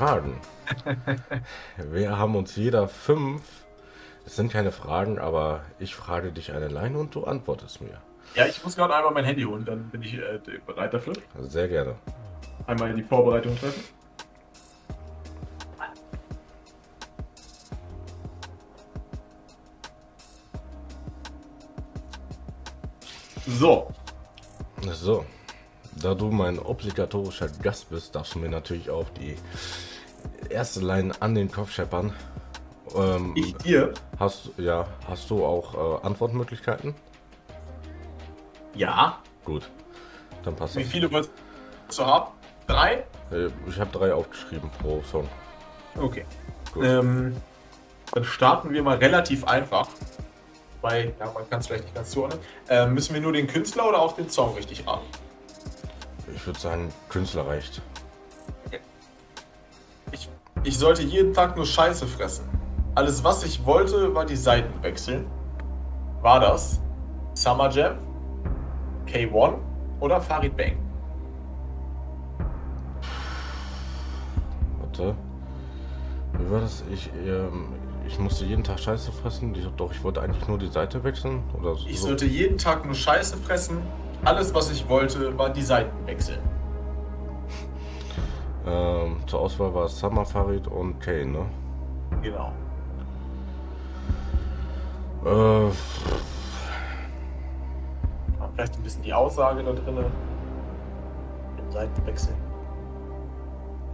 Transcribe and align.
Fragen. 0.00 0.40
Wir 1.76 2.16
haben 2.16 2.34
uns 2.34 2.56
jeder 2.56 2.88
fünf. 2.88 3.42
Es 4.24 4.34
sind 4.34 4.50
keine 4.50 4.72
Fragen, 4.72 5.18
aber 5.18 5.60
ich 5.78 5.94
frage 5.94 6.32
dich 6.32 6.52
eine 6.52 6.68
Line 6.68 6.98
und 6.98 7.14
du 7.14 7.24
antwortest 7.24 7.82
mir. 7.82 8.00
Ja, 8.34 8.46
ich 8.46 8.64
muss 8.64 8.76
gerade 8.76 8.94
einmal 8.94 9.12
mein 9.12 9.26
Handy 9.26 9.42
holen, 9.42 9.66
dann 9.66 9.90
bin 9.90 10.00
ich 10.00 10.14
äh, 10.14 10.40
bereit 10.66 10.94
dafür. 10.94 11.12
Sehr 11.40 11.68
gerne. 11.68 11.96
Einmal 12.66 12.88
in 12.92 12.96
die 12.96 13.02
Vorbereitung 13.02 13.54
treffen. 13.58 13.84
So. 23.46 23.92
So. 24.92 25.26
Da 26.00 26.14
du 26.14 26.30
mein 26.30 26.58
obligatorischer 26.58 27.48
Gast 27.62 27.90
bist, 27.90 28.14
darfst 28.14 28.34
du 28.34 28.38
mir 28.38 28.48
natürlich 28.48 28.88
auch 28.88 29.10
die 29.10 29.36
erste 30.48 30.80
Line 30.80 31.12
an 31.20 31.34
den 31.34 31.50
Kopf 31.50 31.72
scheppern. 31.72 32.12
Ähm, 32.94 33.34
ich 33.36 33.54
dir? 33.56 33.92
Hast, 34.18 34.50
ja, 34.56 34.86
hast 35.08 35.30
du 35.30 35.44
auch 35.44 36.02
äh, 36.02 36.06
Antwortmöglichkeiten? 36.06 36.94
Ja. 38.74 39.18
Gut. 39.44 39.68
Dann 40.42 40.56
passt 40.56 40.76
Wie 40.76 40.82
das. 40.82 40.90
viele 40.90 41.10
willst 41.10 41.30
du 41.96 42.04
haben? 42.04 42.32
Drei? 42.66 43.04
Äh, 43.30 43.48
ich 43.68 43.78
habe 43.78 43.90
drei 43.96 44.12
aufgeschrieben 44.12 44.70
pro 44.80 45.02
Song. 45.02 45.28
Okay. 45.96 46.24
Ähm, 46.80 47.36
dann 48.12 48.24
starten 48.24 48.70
wir 48.70 48.82
mal 48.82 48.96
relativ 48.96 49.44
einfach. 49.44 49.88
Weil, 50.80 51.12
ja, 51.20 51.30
man 51.32 51.48
kann 51.50 51.60
es 51.60 51.66
vielleicht 51.66 51.84
nicht 51.84 51.94
ganz 51.94 52.10
zuordnen. 52.10 52.40
Äh, 52.68 52.86
müssen 52.86 53.12
wir 53.12 53.20
nur 53.20 53.32
den 53.32 53.46
Künstler 53.46 53.88
oder 53.88 54.00
auch 54.00 54.14
den 54.14 54.30
Song 54.30 54.54
richtig 54.54 54.86
haben? 54.86 55.02
Ich 56.34 56.46
würde 56.46 56.58
sagen, 56.58 56.92
Künstler 57.08 57.46
reicht. 57.46 57.82
Ich 60.62 60.78
sollte 60.78 61.02
jeden 61.02 61.32
Tag 61.32 61.56
nur 61.56 61.64
Scheiße 61.64 62.06
fressen. 62.06 62.44
Alles, 62.94 63.24
was 63.24 63.44
ich 63.44 63.64
wollte, 63.64 64.14
war 64.14 64.26
die 64.26 64.36
Seiten 64.36 64.82
wechseln. 64.82 65.26
War 66.20 66.38
das 66.40 66.80
Summer 67.34 67.70
Jam, 67.70 67.96
K1 69.06 69.54
oder 70.00 70.20
Farid 70.20 70.54
Bang? 70.56 70.76
Warte. 74.80 75.14
Wie 76.34 76.50
war 76.50 76.60
das? 76.60 76.84
Ich, 76.92 77.10
ähm, 77.26 77.68
ich 78.06 78.18
musste 78.18 78.44
jeden 78.44 78.62
Tag 78.62 78.80
Scheiße 78.80 79.12
fressen. 79.12 79.54
Ich, 79.54 79.66
doch, 79.78 79.92
ich 79.92 80.04
wollte 80.04 80.20
eigentlich 80.20 80.46
nur 80.46 80.58
die 80.58 80.66
Seite 80.66 81.02
wechseln. 81.04 81.42
Oder 81.58 81.76
so. 81.76 81.88
Ich 81.88 82.00
sollte 82.00 82.26
jeden 82.26 82.58
Tag 82.58 82.84
nur 82.84 82.94
Scheiße 82.94 83.38
fressen. 83.38 83.78
Alles, 84.24 84.52
was 84.52 84.70
ich 84.70 84.86
wollte, 84.90 85.38
war 85.38 85.48
die 85.48 85.62
Seiten 85.62 86.06
wechseln. 86.06 86.49
Ähm, 88.70 89.16
zur 89.26 89.40
Auswahl 89.40 89.74
war 89.74 89.88
Summer 89.88 90.24
Farid 90.24 90.68
und 90.68 91.00
Kane, 91.00 91.26
ne? 91.26 91.46
Genau. 92.22 92.52
Äh, 95.24 95.70
Vielleicht 98.54 98.76
ein 98.76 98.82
bisschen 98.82 99.02
die 99.02 99.14
Aussage 99.14 99.62
da 99.64 99.72
drin. 99.72 99.96
Den 99.96 100.04
Seitenwechsel. 101.70 102.34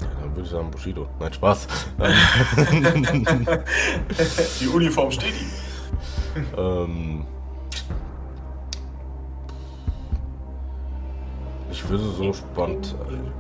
Ja, 0.01 0.07
dann 0.21 0.31
würde 0.31 0.43
ich 0.43 0.49
sagen 0.51 0.71
Bushido. 0.73 1.07
Nein, 1.21 1.33
Spaß. 1.33 1.69
die 4.61 4.67
Uniform 4.67 5.11
steht 5.13 5.35
ihm. 5.41 5.51
ähm, 6.59 7.25
ich 11.87 11.91
würde 11.91 12.05
so 12.05 12.33
spontan. 12.33 13.33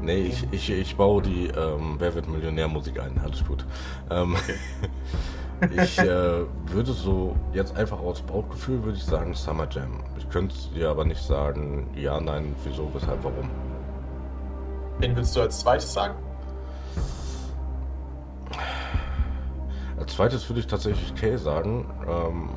nee, 0.00 0.26
ich, 0.26 0.46
ich, 0.52 0.70
ich 0.70 0.96
baue 0.96 1.22
die 1.22 1.48
ähm, 1.48 1.96
Wer 1.98 2.14
wird 2.14 2.28
Millionär-Musik 2.28 3.00
ein. 3.00 3.20
Alles 3.22 3.44
gut. 3.44 3.66
Ähm, 4.10 4.36
ich 5.76 5.98
äh, 5.98 6.44
würde 6.66 6.92
so 6.92 7.34
jetzt 7.52 7.76
einfach 7.76 7.98
aus 7.98 8.22
Bauchgefühl 8.22 8.84
würde 8.84 8.96
ich 8.96 9.04
sagen 9.04 9.34
Summer 9.34 9.66
Jam. 9.68 10.04
Ich 10.18 10.28
könnte 10.28 10.54
dir 10.72 10.88
aber 10.88 11.04
nicht 11.04 11.20
sagen, 11.20 11.90
ja, 11.96 12.20
nein, 12.20 12.54
wieso, 12.64 12.88
weshalb, 12.94 13.24
warum. 13.24 13.50
Wen 15.00 15.16
willst 15.16 15.34
du 15.34 15.40
als 15.40 15.58
zweites 15.58 15.92
sagen? 15.92 16.14
Als 19.98 20.14
zweites 20.14 20.48
würde 20.48 20.60
ich 20.60 20.68
tatsächlich 20.68 21.12
Kay 21.16 21.36
sagen, 21.36 21.86
ähm, 22.06 22.50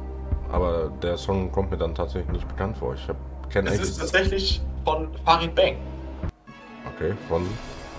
aber 0.51 0.91
der 1.01 1.17
Song 1.17 1.51
kommt 1.51 1.71
mir 1.71 1.77
dann 1.77 1.95
tatsächlich 1.95 2.31
nicht 2.31 2.47
bekannt 2.47 2.77
vor. 2.77 2.93
Ich 2.93 3.09
kenne 3.49 3.69
Es 3.69 3.79
ist 3.79 3.99
tatsächlich 3.99 4.61
von 4.85 5.09
Farid 5.25 5.55
Bang. 5.55 5.77
Okay, 6.95 7.13
von 7.27 7.45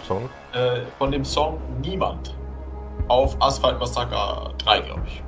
Song? 0.06 0.28
Äh, 0.52 0.80
von 0.98 1.12
dem 1.12 1.24
Song 1.24 1.58
Niemand 1.82 2.34
auf 3.08 3.36
Asphalt 3.40 3.78
Massaker 3.78 4.52
3, 4.58 4.80
glaube 4.80 5.02
ich. 5.06 5.22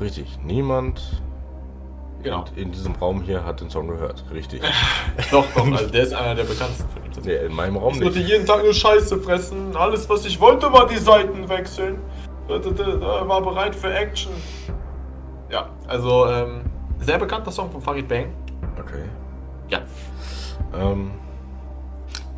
Richtig, 0.00 0.38
niemand 0.42 1.22
genau. 2.22 2.44
in, 2.56 2.64
in, 2.64 2.72
diesem 2.72 2.94
Raum 2.96 3.22
hier 3.22 3.44
hat 3.44 3.60
den 3.60 3.70
Song 3.70 3.88
gehört, 3.88 4.24
richtig. 4.32 4.62
doch, 5.30 5.44
doch, 5.54 5.70
also 5.70 5.86
der 5.88 6.02
ist 6.02 6.14
einer 6.14 6.34
der 6.34 6.44
bekanntesten 6.44 6.88
von 6.88 7.04
ihm. 7.04 7.10
Nee, 7.24 7.46
in 7.46 7.54
meinem 7.54 7.76
Raum 7.76 7.94
ich 7.94 8.00
nicht. 8.00 8.08
Ich 8.10 8.16
wollte 8.16 8.28
jeden 8.28 8.46
Tag 8.46 8.62
nur 8.62 8.74
Scheiße 8.74 9.20
fressen, 9.20 9.76
alles 9.76 10.08
was 10.08 10.24
ich 10.26 10.40
wollte 10.40 10.72
war 10.72 10.86
die 10.86 10.96
Seiten 10.96 11.48
wechseln. 11.48 11.98
War 12.48 13.40
bereit 13.40 13.74
für 13.74 13.92
Action. 13.92 14.32
Ja, 15.50 15.70
also 15.86 16.26
ähm, 16.26 16.62
sehr 16.98 17.18
bekannter 17.18 17.50
Song 17.50 17.70
von 17.70 17.80
Farid 17.80 18.08
Bang. 18.08 18.34
Okay. 18.78 19.04
Ja. 19.68 19.82
Ähm, 20.74 21.12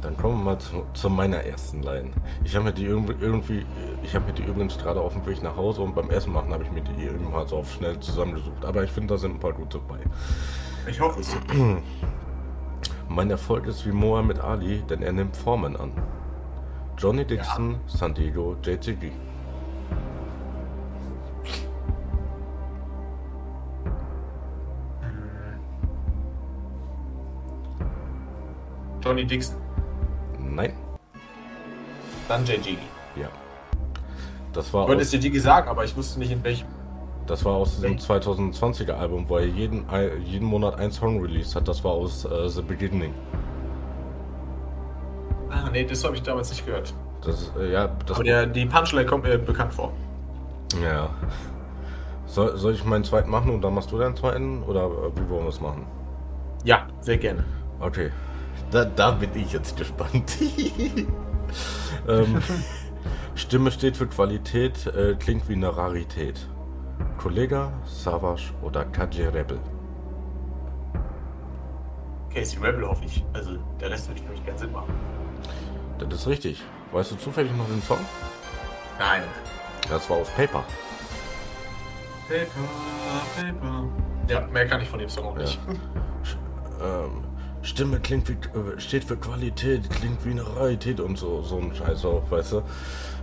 dann 0.03 0.17
kommen 0.17 0.39
wir 0.39 0.53
mal 0.53 0.59
zu, 0.59 0.87
zu 0.93 1.11
meiner 1.11 1.39
ersten 1.39 1.83
Line. 1.83 2.11
Ich 2.45 2.55
habe 2.55 2.67
mir 2.67 2.73
die 2.73 2.85
irgendwie, 2.85 3.67
ich 4.03 4.15
habe 4.15 4.27
mir 4.27 4.33
die 4.33 4.43
übrigens 4.43 4.79
gerade 4.79 5.01
auf 5.01 5.15
dem 5.15 5.27
Weg 5.27 5.43
nach 5.43 5.57
Hause 5.57 5.83
und 5.83 5.95
beim 5.95 6.11
Essen 6.11 6.33
machen 6.33 6.53
habe 6.53 6.63
ich 6.63 6.71
mir 6.71 6.83
die 6.83 7.05
irgendwie 7.05 7.33
mal 7.33 7.47
so 7.49 7.59
auf 7.59 7.73
schnell 7.73 7.99
zusammengesucht. 7.99 8.65
Aber 8.65 8.85
ich 8.85 8.91
finde, 8.91 9.15
da 9.15 9.19
sind 9.19 9.33
ein 9.33 9.41
paar 9.41 9.53
gute 9.53 9.79
dabei. 9.79 9.99
Ich 10.89 11.01
hoffe 11.01 11.21
es. 11.21 11.37
Mein 13.09 13.31
Erfolg 13.31 13.67
ist 13.67 13.87
wie 13.87 13.93
Mohammed 13.93 14.41
Ali, 14.41 14.83
denn 14.89 15.03
er 15.03 15.13
nimmt 15.13 15.37
Formen 15.37 15.77
an. 15.77 15.93
Johnny 16.99 17.25
Dixon, 17.25 17.73
ja. 17.73 17.79
San 17.87 18.15
Diego, 18.15 18.57
JCG. 18.63 19.11
Johnny 29.07 29.25
Dixon. 29.25 29.57
Nein. 30.41 30.73
Dann 32.27 32.45
JG. 32.45 32.77
Ja. 33.15 33.29
Das 34.53 34.73
war. 34.75 34.83
Ich 34.83 34.89
wollte 34.89 35.03
es 35.03 35.13
JG 35.13 35.39
sagen, 35.39 35.69
aber 35.69 35.85
ich 35.85 35.97
wusste 35.97 36.19
nicht 36.19 36.33
in 36.33 36.43
welchem. 36.43 36.67
Das 37.27 37.45
war 37.45 37.55
aus 37.55 37.81
dem 37.81 37.99
2020er 37.99 38.93
Album, 38.93 39.29
wo 39.29 39.37
er 39.37 39.47
jeden, 39.47 39.85
jeden 40.25 40.47
Monat 40.47 40.79
ein 40.79 40.91
Song 40.91 41.21
released 41.21 41.55
hat. 41.55 41.69
Das 41.69 41.83
war 41.85 41.93
aus 41.93 42.25
uh, 42.25 42.49
The 42.49 42.63
Beginning. 42.63 43.15
Ah, 45.51 45.69
nee, 45.73 45.85
das 45.85 46.05
habe 46.05 46.17
ich 46.17 46.23
damals 46.23 46.51
nicht 46.51 46.67
gehört. 46.67 46.95
Das, 47.25 47.53
äh, 47.59 47.73
ja, 47.73 47.89
das 48.07 48.17
Aber 48.17 48.25
der, 48.25 48.47
die 48.47 48.67
Punchline 48.67 49.07
kommt 49.07 49.25
mir 49.25 49.39
bekannt 49.39 49.75
vor. 49.75 49.93
Ja. 50.83 51.11
Soll, 52.27 52.57
soll 52.57 52.75
ich 52.75 52.85
meinen 52.85 53.05
zweiten 53.05 53.31
machen 53.31 53.51
und 53.51 53.63
dann 53.63 53.75
machst 53.75 53.91
du 53.93 53.99
deinen 53.99 54.17
zweiten? 54.17 54.63
Oder 54.65 54.87
äh, 54.87 55.17
wie 55.17 55.29
wollen 55.29 55.45
wir 55.45 55.49
es 55.49 55.61
machen? 55.61 55.87
Ja, 56.65 56.87
sehr 57.01 57.19
gerne. 57.19 57.45
Okay. 57.81 58.11
Da, 58.71 58.85
da 58.85 59.13
bin 59.13 59.31
ich 59.35 59.53
jetzt 59.53 59.77
gespannt. 59.77 60.37
ähm, 62.09 62.43
Stimme 63.35 63.71
steht 63.71 63.97
für 63.97 64.07
Qualität, 64.07 64.87
äh, 64.87 65.15
klingt 65.15 65.49
wie 65.49 65.55
eine 65.55 65.77
Rarität. 65.77 66.49
Kollega, 67.19 67.73
Savage 67.85 68.53
oder 68.63 68.85
KJ 68.87 69.23
Rebel? 69.25 69.61
Casey 72.33 72.59
Rebel 72.59 72.87
hoffe 72.87 73.05
ich. 73.05 73.25
Also 73.33 73.57
der 73.81 73.91
Rest 73.91 74.09
würde 74.09 74.21
für 74.23 74.31
mich 74.31 74.45
keinen 74.45 74.59
Sinn 74.59 74.73
machen. 74.73 74.95
Das 75.99 76.13
ist 76.13 76.27
richtig. 76.27 76.63
Weißt 76.93 77.13
du 77.13 77.17
zufällig 77.17 77.55
noch 77.57 77.67
den 77.67 77.83
Song? 77.83 77.99
Nein. 78.99 79.23
Das 79.89 80.09
war 80.11 80.19
aus 80.19 80.29
Paper. 80.31 80.65
Paper, 82.29 82.47
Paper. 83.37 83.85
Ja, 84.29 84.47
mehr 84.49 84.67
kann 84.67 84.81
ich 84.81 84.89
von 84.89 84.99
dem 84.99 85.09
Song 85.09 85.27
auch 85.27 85.37
nicht. 85.37 85.59
Ja. 86.81 87.05
ähm, 87.05 87.25
Stimme 87.67 87.99
klingt 87.99 88.29
wie, 88.29 88.35
äh, 88.35 88.79
steht 88.79 89.03
für 89.03 89.17
Qualität, 89.17 89.91
klingt 89.91 90.25
wie 90.25 90.31
eine 90.31 90.47
Rarität 90.57 91.01
und 91.01 91.19
so, 91.19 91.43
so 91.43 91.59
ein 91.59 91.75
Scheiß 91.75 92.05
auch, 92.05 92.23
weißt 92.31 92.53
du. 92.53 92.63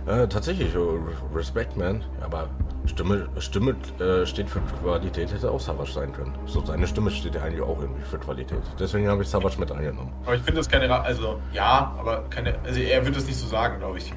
Äh, 0.06 0.28
tatsächlich, 0.28 0.76
oh, 0.76 0.98
Respect, 1.34 1.78
man. 1.78 2.04
Aber 2.20 2.50
Stimme, 2.84 3.26
Stimme 3.38 3.74
äh, 3.98 4.26
steht 4.26 4.50
für 4.50 4.60
Qualität, 4.82 5.32
hätte 5.32 5.50
auch 5.50 5.60
Savage 5.60 5.92
sein 5.92 6.12
können. 6.12 6.34
So, 6.44 6.62
seine 6.62 6.86
Stimme 6.86 7.10
steht 7.10 7.34
ja 7.34 7.42
eigentlich 7.42 7.62
auch 7.62 7.80
irgendwie 7.80 8.02
für 8.02 8.18
Qualität. 8.18 8.60
Deswegen 8.78 9.08
habe 9.08 9.22
ich 9.22 9.28
Savage 9.30 9.58
mit 9.58 9.72
angenommen. 9.72 10.12
Aber 10.26 10.34
ich 10.34 10.42
finde 10.42 10.60
das 10.60 10.68
keine, 10.68 10.92
also 10.92 11.40
ja, 11.54 11.94
aber 11.98 12.24
keine, 12.28 12.58
also 12.64 12.80
er 12.80 13.02
würde 13.02 13.18
es 13.18 13.26
nicht 13.26 13.38
so 13.38 13.46
sagen, 13.46 13.78
glaube 13.78 13.96
ich. 13.96 14.12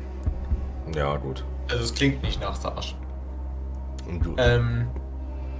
Ja, 0.93 1.15
gut. 1.15 1.45
Also 1.71 1.85
es 1.85 1.93
klingt 1.93 2.21
nicht 2.21 2.41
nach 2.41 2.55
Savage. 2.55 2.95
Gut. 4.05 4.35
Ähm, 4.37 4.87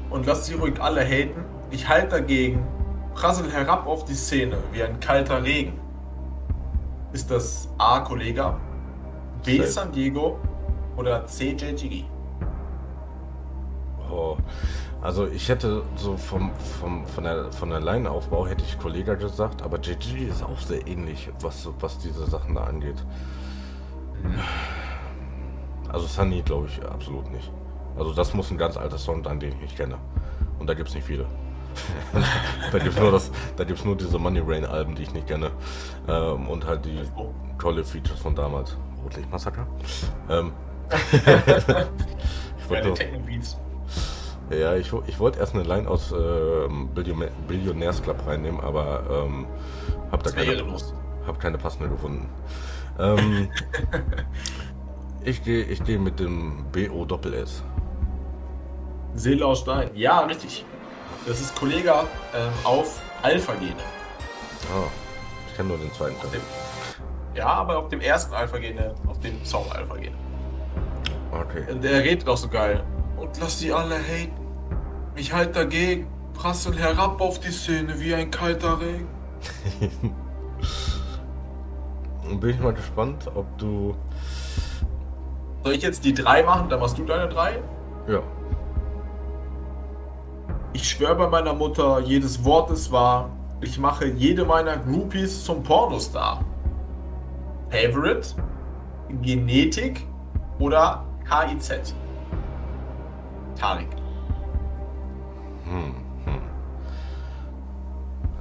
und 0.09 0.25
lasst 0.25 0.45
sie 0.45 0.55
ruhig 0.55 0.81
alle 0.81 1.05
haten. 1.05 1.45
Ich 1.71 1.87
halte 1.87 2.09
dagegen, 2.09 2.65
prasselt 3.17 3.51
herab 3.51 3.87
auf 3.87 4.05
die 4.05 4.13
Szene 4.13 4.57
wie 4.71 4.83
ein 4.83 4.99
kalter 4.99 5.43
Regen. 5.43 5.73
Ist 7.13 7.31
das 7.31 7.67
A. 7.79 7.99
Kollega, 8.01 8.59
B. 9.43 9.65
San 9.65 9.91
Diego 9.91 10.37
oder 10.95 11.25
C. 11.25 11.53
JGG? 11.53 12.05
Oh. 14.11 14.37
Also 15.01 15.27
ich 15.27 15.49
hätte 15.49 15.83
so 15.95 16.15
vom, 16.15 16.51
vom, 16.79 17.05
von 17.07 17.23
der, 17.23 17.51
von 17.51 17.69
der 17.69 17.79
Line-Aufbau 17.79 18.47
hätte 18.47 18.63
ich 18.63 18.77
Kollega 18.77 19.15
gesagt, 19.15 19.63
aber 19.63 19.79
JG 19.79 20.27
ist 20.29 20.43
auch 20.43 20.59
sehr 20.59 20.85
ähnlich, 20.87 21.29
was, 21.41 21.67
was 21.79 21.97
diese 21.97 22.25
Sachen 22.25 22.55
da 22.55 22.65
angeht. 22.65 23.03
Also 25.89 26.05
Sunny 26.05 26.41
glaube 26.43 26.67
ich 26.67 26.83
absolut 26.83 27.31
nicht. 27.31 27.51
Also 27.97 28.13
das 28.13 28.33
muss 28.33 28.51
ein 28.51 28.57
ganz 28.57 28.77
alter 28.77 28.97
Song 28.97 29.23
sein, 29.23 29.39
den 29.39 29.53
ich 29.53 29.61
nicht 29.61 29.77
kenne. 29.77 29.97
Und 30.59 30.67
da 30.67 30.75
gibt 30.75 30.89
es 30.89 30.95
nicht 30.95 31.05
viele. 31.05 31.25
da 32.71 32.77
gibt 32.79 32.95
es 32.95 32.99
nur, 32.99 33.11
das- 33.11 33.31
da 33.55 33.63
gibt's 33.63 33.83
nur 33.85 33.95
diese 33.95 34.17
Money 34.19 34.41
Rain 34.45 34.65
Alben, 34.65 34.95
die 34.95 35.03
ich 35.03 35.13
nicht 35.13 35.27
kenne. 35.27 35.51
Ähm, 36.07 36.47
und 36.47 36.65
halt 36.65 36.85
die 36.85 36.99
tolle 37.59 37.83
Features 37.83 38.19
von 38.19 38.35
damals. 38.35 38.77
Rotlicht 39.03 39.29
Massaker. 39.31 39.65
Ähm, 40.29 40.51
ich 41.11 41.27
wollte 41.27 41.89
Meine 42.69 42.85
nur- 42.87 42.95
Techno 42.95 43.19
Beats. 43.19 43.57
ja, 44.49 44.75
ich, 44.75 44.91
ich 45.07 45.19
wollte 45.19 45.39
erst 45.39 45.53
eine 45.53 45.63
Line 45.63 45.87
aus 45.89 46.11
ähm, 46.11 46.89
Billionä- 46.95 47.31
Billionärs 47.47 48.01
Club 48.01 48.21
reinnehmen, 48.25 48.59
aber 48.61 49.03
ähm, 49.25 49.45
hab 50.11 50.23
da 50.23 50.31
keine, 50.31 50.63
hab 51.25 51.39
keine 51.39 51.57
passende 51.57 51.89
gefunden. 51.89 52.29
Ähm, 52.99 53.49
ich 55.23 55.43
gehe 55.43 55.63
ich 55.63 55.83
geh 55.83 55.97
mit 55.97 56.19
dem 56.19 56.65
BO-Doppel-S. 56.71 57.63
Seele 59.13 59.45
aus 59.45 59.59
Stein. 59.61 59.89
Ja, 59.95 60.21
richtig. 60.21 60.65
Das 61.27 61.41
ist 61.41 61.53
Kollega 61.57 62.05
ähm, 62.33 62.53
auf 62.63 63.01
Alpha-Gene. 63.21 63.75
Ah, 64.73 64.87
ich 65.45 65.57
kenne 65.57 65.67
nur 65.67 65.77
den 65.77 65.91
zweiten 65.91 66.15
Teil. 66.21 66.39
ja, 67.35 67.47
aber 67.47 67.79
auf 67.79 67.89
dem 67.89 67.99
ersten 67.99 68.33
Alpha-Gene, 68.33 68.95
auf 69.07 69.19
dem 69.19 69.43
Song 69.43 69.69
Alpha-Gene. 69.69 70.15
Okay. 71.31 71.65
Der 71.79 72.01
redet 72.01 72.29
auch 72.29 72.37
so 72.37 72.47
geil. 72.47 72.81
Und 73.17 73.37
lass 73.41 73.59
sie 73.59 73.73
alle 73.73 73.95
haten. 73.95 74.31
Ich 75.15 75.33
halt 75.33 75.53
dagegen. 75.53 76.07
Prassel 76.33 76.77
herab 76.77 77.19
auf 77.19 77.41
die 77.41 77.51
Szene 77.51 77.99
wie 77.99 78.15
ein 78.15 78.31
kalter 78.31 78.79
Regen. 78.79 79.09
Bin 82.39 82.49
ich 82.49 82.59
mal 82.59 82.73
gespannt, 82.73 83.29
ob 83.35 83.45
du. 83.57 83.97
Soll 85.63 85.73
ich 85.73 85.81
jetzt 85.81 86.05
die 86.05 86.13
drei 86.13 86.43
machen, 86.43 86.69
dann 86.69 86.79
machst 86.79 86.97
du 86.97 87.03
deine 87.03 87.27
drei? 87.27 87.59
Ja. 88.07 88.21
Ich 90.73 90.89
schwöre 90.89 91.15
bei 91.15 91.27
meiner 91.27 91.53
Mutter, 91.53 91.99
jedes 91.99 92.43
Wort 92.43 92.69
ist 92.71 92.91
wahr. 92.91 93.29
Ich 93.61 93.79
mache 93.79 94.07
jede 94.07 94.45
meiner 94.45 94.77
Groupies 94.77 95.43
zum 95.43 95.63
Pornostar. 95.63 96.43
Favorite, 97.69 98.35
Genetik 99.21 100.05
oder 100.59 101.03
KIZ? 101.27 101.95
Tarik. 103.59 103.87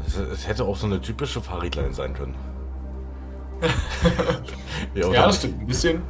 Es, 0.07 0.17
es 0.17 0.47
hätte 0.47 0.65
auch 0.65 0.77
so 0.77 0.87
eine 0.87 1.01
typische 1.01 1.41
Fahrradline 1.41 1.93
sein 1.93 2.15
können. 2.15 2.35
ja? 4.95 5.09
Ja, 5.13 5.27
das 5.27 5.37
stimmt 5.39 5.61
ein 5.61 5.67
bisschen. 5.67 6.03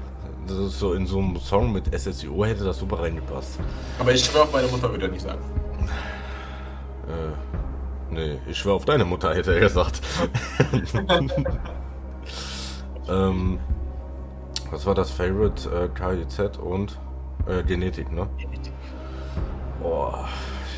Das 0.46 0.56
ist 0.56 0.78
so 0.78 0.92
in 0.92 1.06
so 1.06 1.18
einem 1.18 1.36
Song 1.40 1.72
mit 1.72 1.92
SSIO 1.98 2.44
hätte 2.44 2.64
das 2.64 2.78
super 2.78 3.00
reingepasst. 3.00 3.58
Aber 3.98 4.12
ich 4.12 4.24
schwöre 4.24 4.44
auf 4.44 4.52
meine 4.52 4.68
Mutter 4.68 4.90
würde 4.90 5.06
er 5.06 5.12
nicht 5.12 5.22
sagen. 5.22 5.40
Äh, 7.08 8.12
nee, 8.14 8.38
ich 8.46 8.58
schwöre 8.58 8.76
auf 8.76 8.84
deine 8.84 9.04
Mutter, 9.04 9.34
hätte 9.34 9.54
er 9.54 9.60
gesagt. 9.60 10.00
ähm, 13.08 13.58
was 14.70 14.86
war 14.86 14.94
das 14.94 15.10
Favorite? 15.10 15.68
Äh, 15.70 15.88
KIZ 15.88 16.58
und 16.58 16.98
äh, 17.46 17.62
Genetik, 17.62 18.10
ne? 18.10 18.28
Boah, 19.80 20.28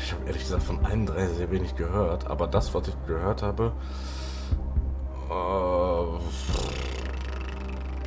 ich 0.03 0.13
habe 0.13 0.25
ehrlich 0.27 0.41
gesagt 0.43 0.63
von 0.63 0.85
allen 0.85 1.05
drei 1.05 1.25
sehr 1.27 1.49
wenig 1.51 1.75
gehört, 1.75 2.27
aber 2.29 2.47
das, 2.47 2.73
was 2.73 2.87
ich 2.87 2.95
gehört 3.07 3.41
habe, 3.41 3.71
äh, 5.29 6.19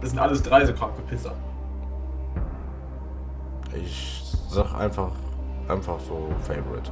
Das 0.01 0.11
sind 0.11 0.19
alles 0.19 0.43
drei 0.43 0.65
so 0.65 0.73
kranke 0.73 1.03
Pizza. 1.03 1.33
ich 3.75 4.23
sag 4.49 4.75
einfach, 4.75 5.11
einfach 5.69 5.99
so 6.01 6.29
Favorite. 6.43 6.91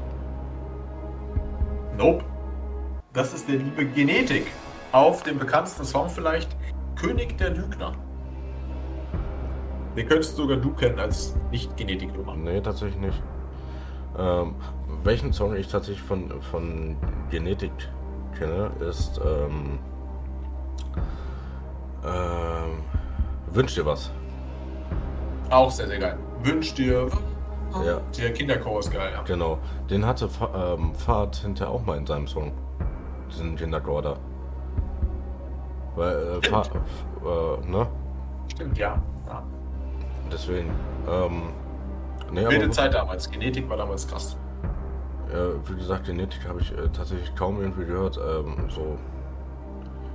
Nope. 2.01 2.25
Das 3.13 3.35
ist 3.35 3.47
der 3.47 3.57
liebe 3.57 3.85
Genetik. 3.85 4.47
Auf 4.91 5.23
dem 5.23 5.39
bekanntesten 5.39 5.85
Song 5.85 6.09
vielleicht 6.09 6.57
König 6.97 7.37
der 7.37 7.51
Lügner. 7.51 7.93
Den 9.95 10.09
könntest 10.09 10.35
sogar 10.35 10.57
du 10.57 10.73
kennen 10.73 10.99
als 10.99 11.37
Nicht-Genetik-Nummer. 11.51 12.37
Nee, 12.37 12.63
tatsächlich 12.63 12.99
nicht. 12.99 13.23
Ähm, 14.19 14.55
welchen 15.05 15.35
Song 15.35 15.55
ich 15.55 15.69
tatsächlich 15.69 16.03
von, 16.03 16.41
von 16.41 16.97
Genetik 17.31 17.73
kenne, 18.39 18.71
ist 18.89 19.21
ähm, 19.23 19.79
ähm, 22.03 22.83
Wünsch 23.53 23.75
dir 23.75 23.85
was. 23.85 24.11
Auch 25.51 25.71
sehr, 25.71 25.87
sehr 25.87 25.99
geil. 25.99 26.19
Wünsch 26.45 26.73
dir. 26.73 27.11
Ja. 27.73 28.01
Der 28.19 28.33
Kinderchor 28.33 28.81
ist 28.81 28.91
geil, 28.91 29.13
ja. 29.15 29.23
Genau. 29.23 29.59
Den 29.89 30.05
hatte 30.05 30.29
Fa 30.29 30.75
ähm, 30.75 30.95
Fahrt 30.95 31.37
hinterher 31.37 31.73
auch 31.73 31.85
mal 31.85 31.97
in 31.99 32.07
seinem 32.07 32.27
Song. 32.27 32.53
Diesen 33.31 33.57
Kinderchor 33.57 34.03
da. 34.03 34.17
Weil, 35.95 36.17
äh, 36.17 36.49
Fa 36.49 36.65
Stimmt. 36.65 36.85
äh, 37.25 37.71
ne? 37.71 37.87
Stimmt, 38.49 38.79
ja. 38.79 39.01
ja. 39.29 39.43
Deswegen. 40.33 40.71
Ähm, 41.09 41.43
nee, 42.33 42.43
Wilde 42.47 42.65
aber, 42.65 42.71
Zeit 42.73 42.95
damals. 42.95 43.31
Genetik 43.31 43.69
war 43.69 43.77
damals 43.77 44.07
krass. 44.09 44.37
äh, 45.33 45.69
wie 45.69 45.77
gesagt, 45.77 46.07
Genetik 46.07 46.49
habe 46.49 46.61
ich 46.61 46.73
äh, 46.73 46.89
tatsächlich 46.93 47.35
kaum 47.35 47.61
irgendwie 47.61 47.85
gehört. 47.85 48.19
Ähm, 48.19 48.69
so. 48.69 48.99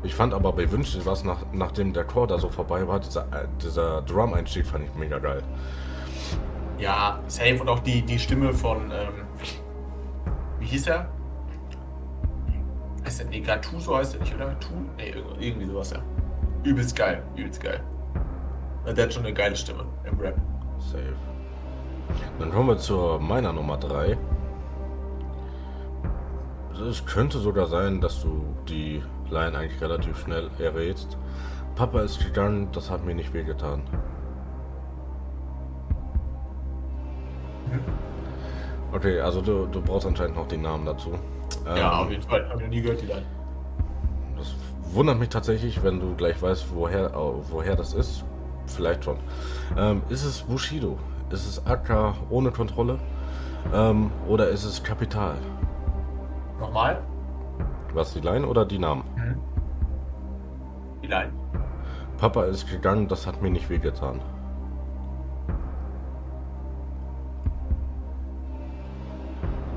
Ich 0.03 0.13
fand 0.13 0.33
aber 0.33 0.51
bei 0.53 0.69
Wünsch 0.71 0.93
dir 0.93 1.05
was, 1.05 1.23
nach, 1.23 1.39
nachdem 1.51 1.91
der 1.93 2.03
Chor 2.03 2.27
da 2.27 2.37
so 2.37 2.49
vorbei 2.49 2.87
war, 2.87 2.99
dieser, 2.99 3.21
äh, 3.21 3.47
dieser 3.61 4.01
Drum-Einstieg 4.03 4.65
fand 4.67 4.83
ich 4.83 4.93
mega 4.95 5.17
geil. 5.19 5.41
Ja, 6.77 7.19
safe 7.27 7.57
und 7.61 7.69
auch 7.69 7.79
die, 7.79 8.01
die 8.01 8.19
Stimme 8.19 8.53
von. 8.53 8.91
Ähm, 8.91 9.25
wie 10.59 10.65
hieß 10.65 10.87
er? 10.87 11.07
Heißt 13.05 13.19
der? 13.21 13.27
Nee, 13.27 13.39
Gattuso 13.41 13.95
heißt 13.97 14.13
der 14.15 14.21
nicht, 14.21 14.35
oder? 14.35 14.59
Tu? 14.59 14.69
Nee, 14.97 15.11
irg- 15.13 15.39
irgendwie 15.39 15.67
sowas, 15.67 15.91
ja. 15.91 15.99
Übelst 16.63 16.95
geil, 16.95 17.23
übelst 17.35 17.61
geil. 17.63 17.81
Der 18.85 19.05
hat 19.05 19.13
schon 19.13 19.23
eine 19.25 19.33
geile 19.33 19.55
Stimme 19.55 19.85
im 20.03 20.19
Rap. 20.19 20.35
Safe. 20.79 21.01
Dann 22.39 22.51
kommen 22.51 22.69
wir 22.69 22.77
zur 22.77 23.19
meiner 23.19 23.53
Nummer 23.53 23.77
3. 23.77 24.17
Es 26.89 27.05
könnte 27.05 27.39
sogar 27.39 27.67
sein, 27.67 28.01
dass 28.01 28.21
du 28.21 28.43
die 28.67 29.01
Line 29.29 29.57
eigentlich 29.57 29.81
relativ 29.81 30.19
schnell 30.19 30.49
errätst. 30.59 31.17
Papa 31.75 32.01
ist 32.01 32.19
gegangen, 32.23 32.67
das 32.73 32.89
hat 32.91 33.05
mir 33.05 33.15
nicht 33.15 33.33
wehgetan. 33.33 33.81
Okay, 38.95 39.19
also 39.19 39.41
du, 39.41 39.65
du 39.65 39.81
brauchst 39.81 40.07
anscheinend 40.07 40.37
noch 40.37 40.47
den 40.47 40.61
Namen 40.61 40.85
dazu. 40.85 41.09
Ähm, 41.67 41.77
Ja, 41.77 41.99
auf 41.99 42.09
jeden 42.09 42.23
Fall. 42.23 42.47
Hab 42.47 42.55
ich 42.55 42.61
noch 42.61 42.69
nie 42.69 42.81
gehört, 42.81 43.01
die 43.01 43.07
Line. 43.07 43.25
Das 44.37 44.55
wundert 44.93 45.19
mich 45.19 45.27
tatsächlich, 45.29 45.83
wenn 45.83 45.99
du 45.99 46.15
gleich 46.15 46.41
weißt, 46.41 46.67
woher, 46.73 47.07
äh, 47.07 47.13
woher 47.51 47.75
das 47.75 47.93
ist. 47.93 48.23
Vielleicht 48.67 49.03
schon. 49.03 49.17
Ähm, 49.77 50.01
ist 50.09 50.23
es 50.23 50.41
Bushido? 50.43 50.97
Ist 51.29 51.45
es 51.45 51.65
AK 51.67 52.15
ohne 52.29 52.51
Kontrolle? 52.51 52.97
Ähm, 53.73 54.11
oder 54.29 54.47
ist 54.47 54.63
es 54.63 54.81
Kapital? 54.81 55.35
Nochmal? 56.59 57.01
Was, 57.93 58.13
die 58.13 58.21
Line 58.21 58.47
oder 58.47 58.65
die 58.65 58.79
Namen? 58.79 59.03
Die 61.03 61.07
Line. 61.07 61.33
Papa 62.17 62.45
ist 62.45 62.69
gegangen, 62.71 63.07
das 63.09 63.27
hat 63.27 63.41
mir 63.41 63.49
nicht 63.49 63.69
wehgetan. 63.69 64.21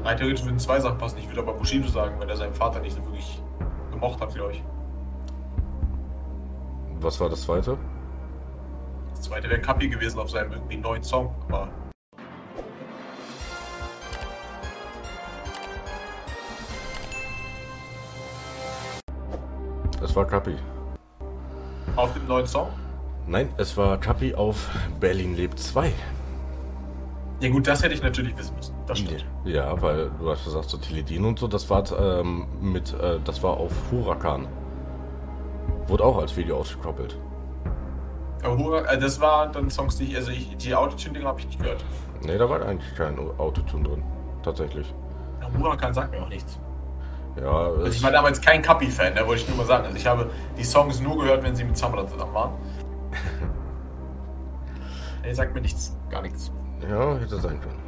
Rein 0.09 0.17
theoretisch 0.17 0.43
würden 0.43 0.59
zwei 0.59 0.81
Sachen 0.81 0.97
passen. 0.97 1.19
Ich 1.19 1.29
würde 1.29 1.43
aber 1.43 1.53
Bushido 1.53 1.87
sagen, 1.87 2.19
weil 2.19 2.31
er 2.31 2.37
seinen 2.37 2.55
Vater 2.55 2.81
nicht 2.81 2.97
so 2.97 3.05
wirklich 3.05 3.43
gemocht 3.91 4.19
hat, 4.23 4.35
glaube 4.35 4.53
ich. 4.53 4.63
Was 7.01 7.21
war 7.21 7.29
das 7.29 7.43
zweite? 7.43 7.77
Das 9.11 9.21
zweite 9.21 9.51
wäre 9.51 9.61
Kapi 9.61 9.87
gewesen 9.87 10.19
auf 10.19 10.31
seinem 10.31 10.53
irgendwie 10.53 10.79
neuen 10.79 11.03
Song, 11.03 11.35
aber 11.49 11.69
Es 20.03 20.17
war 20.17 20.25
Kapi. 20.25 20.57
auf 21.97 22.15
dem 22.15 22.27
neuen 22.27 22.47
Song. 22.47 22.71
Nein, 23.27 23.53
es 23.59 23.77
war 23.77 23.99
Kapi 23.99 24.35
auf 24.35 24.71
Berlin 25.01 25.37
lebt 25.37 25.59
2. 25.59 25.93
Ja 27.41 27.51
gut, 27.51 27.67
das 27.69 27.83
hätte 27.83 27.95
ich 27.95 28.03
natürlich 28.03 28.37
wissen 28.37 28.55
müssen. 28.57 28.75
Das 28.87 28.99
stimmt. 28.99 29.25
Ja, 29.45 29.81
weil 29.81 30.11
du 30.19 30.29
hast 30.31 30.45
gesagt, 30.45 30.69
so 30.71 30.77
Teledin 30.77 31.25
und 31.25 31.39
so, 31.39 31.47
das 31.47 31.71
war 31.71 31.85
ähm, 31.99 32.47
mit, 32.61 32.93
äh, 32.95 33.21
das 33.25 33.43
war 33.43 33.57
auf 33.57 33.73
Huracan. 33.93 34.49
Wurde 35.87 36.05
auch 36.05 36.19
als 36.19 36.37
Video 36.37 36.59
ausgekoppelt. 36.59 37.17
Aber 38.43 38.59
Hura, 38.59 38.81
äh, 38.87 38.99
das 38.99 39.21
war 39.21 39.51
dann 39.51 39.71
Songs, 39.71 39.97
die 39.99 40.05
ich, 40.05 40.17
also 40.17 40.31
ich, 40.33 40.57
die 40.57 40.75
Autotune-Dinger 40.75 41.29
habe 41.29 41.41
ich 41.41 41.47
nicht 41.47 41.61
gehört. 41.61 41.85
Nee, 42.23 42.39
da 42.39 42.49
war 42.51 42.61
eigentlich 42.63 42.95
kein 42.97 43.17
Autotune 43.39 43.89
drin. 43.89 44.03
Tatsächlich. 44.43 44.93
Ja, 45.41 45.49
Huracan 45.59 45.95
sagt 45.95 46.11
mir 46.11 46.23
auch 46.23 46.29
nichts. 46.29 46.59
Ja, 47.41 47.51
Also 47.51 47.85
ich 47.87 48.03
war 48.03 48.11
damals 48.11 48.41
kein 48.41 48.63
Kapi-Fan, 48.63 49.15
da 49.15 49.27
wollte 49.27 49.43
ich 49.43 49.49
nur 49.49 49.59
mal 49.59 49.67
sagen. 49.67 49.85
Also 49.85 49.97
ich 49.97 50.07
habe 50.07 50.29
die 50.57 50.65
Songs 50.65 51.01
nur 51.01 51.19
gehört, 51.19 51.45
wenn 51.45 51.55
sie 51.55 51.63
mit 51.65 51.77
Samra 51.77 52.07
zusammen 52.07 52.35
waren. 52.35 52.53
Nee, 55.23 55.33
sagt 55.35 55.55
mir 55.55 55.61
nichts. 55.61 55.97
Gar 56.11 56.23
nichts. 56.23 56.51
Ja, 56.89 57.19
hätte 57.19 57.39
sein 57.39 57.61
können. 57.61 57.79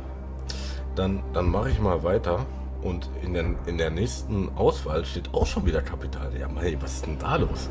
Dann, 0.94 1.22
dann 1.32 1.46
mache 1.46 1.70
ich 1.70 1.80
mal 1.80 2.02
weiter. 2.02 2.44
Und 2.82 3.08
in 3.22 3.32
der, 3.34 3.44
in 3.66 3.78
der 3.78 3.90
nächsten 3.90 4.48
Auswahl 4.56 5.04
steht 5.04 5.32
auch 5.34 5.46
schon 5.46 5.66
wieder 5.66 5.82
Kapital. 5.82 6.34
Ja, 6.38 6.48
mei, 6.48 6.76
was 6.80 6.94
ist 6.96 7.06
denn 7.06 7.18
da 7.18 7.36
los? 7.36 7.68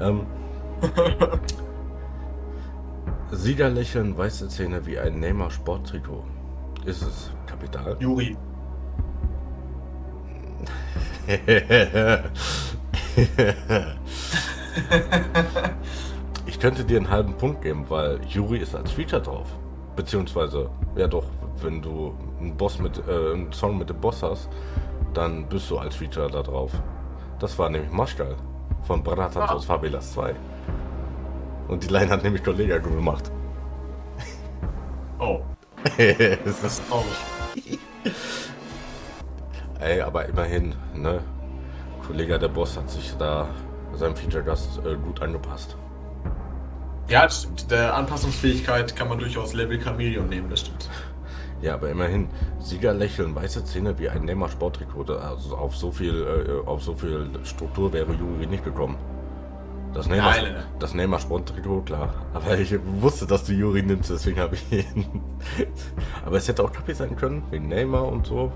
Ähm, 0.00 0.26
Sieger 3.32 3.68
lächeln, 3.68 4.16
weiße 4.16 4.48
Zähne 4.48 4.86
wie 4.86 4.96
ein 4.98 5.18
Neymar 5.18 5.50
Sporttrikot. 5.50 6.24
Ist 6.84 7.02
es 7.02 7.32
Kapital? 7.46 7.96
Juri. 7.98 8.36
ich 16.46 16.60
könnte 16.60 16.84
dir 16.84 16.98
einen 16.98 17.10
halben 17.10 17.34
Punkt 17.34 17.62
geben, 17.62 17.86
weil 17.88 18.20
Juri 18.26 18.58
ist 18.58 18.76
als 18.76 18.92
Feature 18.92 19.22
drauf. 19.22 19.48
Beziehungsweise, 19.96 20.68
ja 20.96 21.06
doch, 21.06 21.24
wenn 21.62 21.80
du 21.80 22.14
einen, 22.40 22.56
Boss 22.56 22.78
mit, 22.78 22.98
äh, 23.08 23.32
einen 23.34 23.52
Song 23.52 23.78
mit 23.78 23.88
dem 23.90 24.00
Boss 24.00 24.22
hast, 24.22 24.48
dann 25.12 25.46
bist 25.48 25.70
du 25.70 25.78
als 25.78 25.94
Feature 25.96 26.28
da 26.30 26.42
drauf. 26.42 26.72
Das 27.38 27.56
war 27.58 27.68
nämlich 27.70 27.90
Maschgal 27.92 28.34
von 28.82 29.02
Branatanz 29.02 29.50
Ah. 29.50 29.54
aus 29.54 29.64
Favelas 29.66 30.12
2. 30.14 30.34
Und 31.68 31.82
die 31.84 31.88
Line 31.88 32.10
hat 32.10 32.22
nämlich 32.24 32.42
Kollega 32.42 32.78
gemacht. 32.78 33.30
Oh, 35.18 35.40
das 35.84 35.96
ist- 36.44 36.64
ist 36.64 36.82
traurig. 36.88 37.78
Ey, 39.80 40.00
aber 40.00 40.26
immerhin, 40.26 40.74
ne? 40.94 41.20
Kollege 42.06 42.38
der 42.38 42.48
Boss 42.48 42.76
hat 42.76 42.90
sich 42.90 43.16
da 43.16 43.48
seinem 43.94 44.16
Feature-Gast 44.16 44.80
äh, 44.84 44.96
gut 44.96 45.22
angepasst. 45.22 45.76
Ja, 47.08 47.24
das 47.24 47.40
stimmt. 47.42 47.70
Der 47.70 47.94
Anpassungsfähigkeit 47.94 48.96
kann 48.96 49.08
man 49.08 49.18
durchaus 49.18 49.52
Level 49.52 49.78
Chameleon 49.82 50.28
nehmen, 50.28 50.48
das 50.50 50.60
stimmt. 50.60 50.88
Ja, 51.60 51.74
aber 51.74 51.90
immerhin, 51.90 52.28
Sieger 52.60 52.92
lächeln, 52.92 53.34
weiße 53.34 53.64
Zähne 53.64 53.98
wie 53.98 54.08
ein 54.08 54.24
Neymar 54.24 54.48
Sporttrikot. 54.50 55.04
Also 55.14 55.56
auf 55.56 55.76
so 55.76 55.90
viel, 55.92 56.60
äh, 56.64 56.66
auf 56.68 56.82
so 56.82 56.94
viel 56.94 57.30
Struktur 57.44 57.92
wäre 57.92 58.12
Juri 58.12 58.46
nicht 58.46 58.64
gekommen. 58.64 58.96
Das 59.94 60.08
Neymar, 60.08 60.30
Nein, 60.42 60.56
das 60.80 60.92
Neymar 60.92 61.20
Sporttrikot, 61.20 61.82
klar. 61.82 62.12
Aber 62.34 62.58
ich 62.58 62.74
wusste, 63.00 63.26
dass 63.26 63.44
du 63.44 63.52
Juri 63.52 63.82
nimmst, 63.82 64.10
deswegen 64.10 64.40
habe 64.40 64.56
ich 64.56 64.72
ihn. 64.72 65.22
aber 66.26 66.36
es 66.36 66.48
hätte 66.48 66.64
auch 66.64 66.72
Kapi 66.72 66.94
sein 66.94 67.16
können, 67.16 67.44
wegen 67.50 67.68
Neymar 67.68 68.08
und 68.08 68.26
so. 68.26 68.50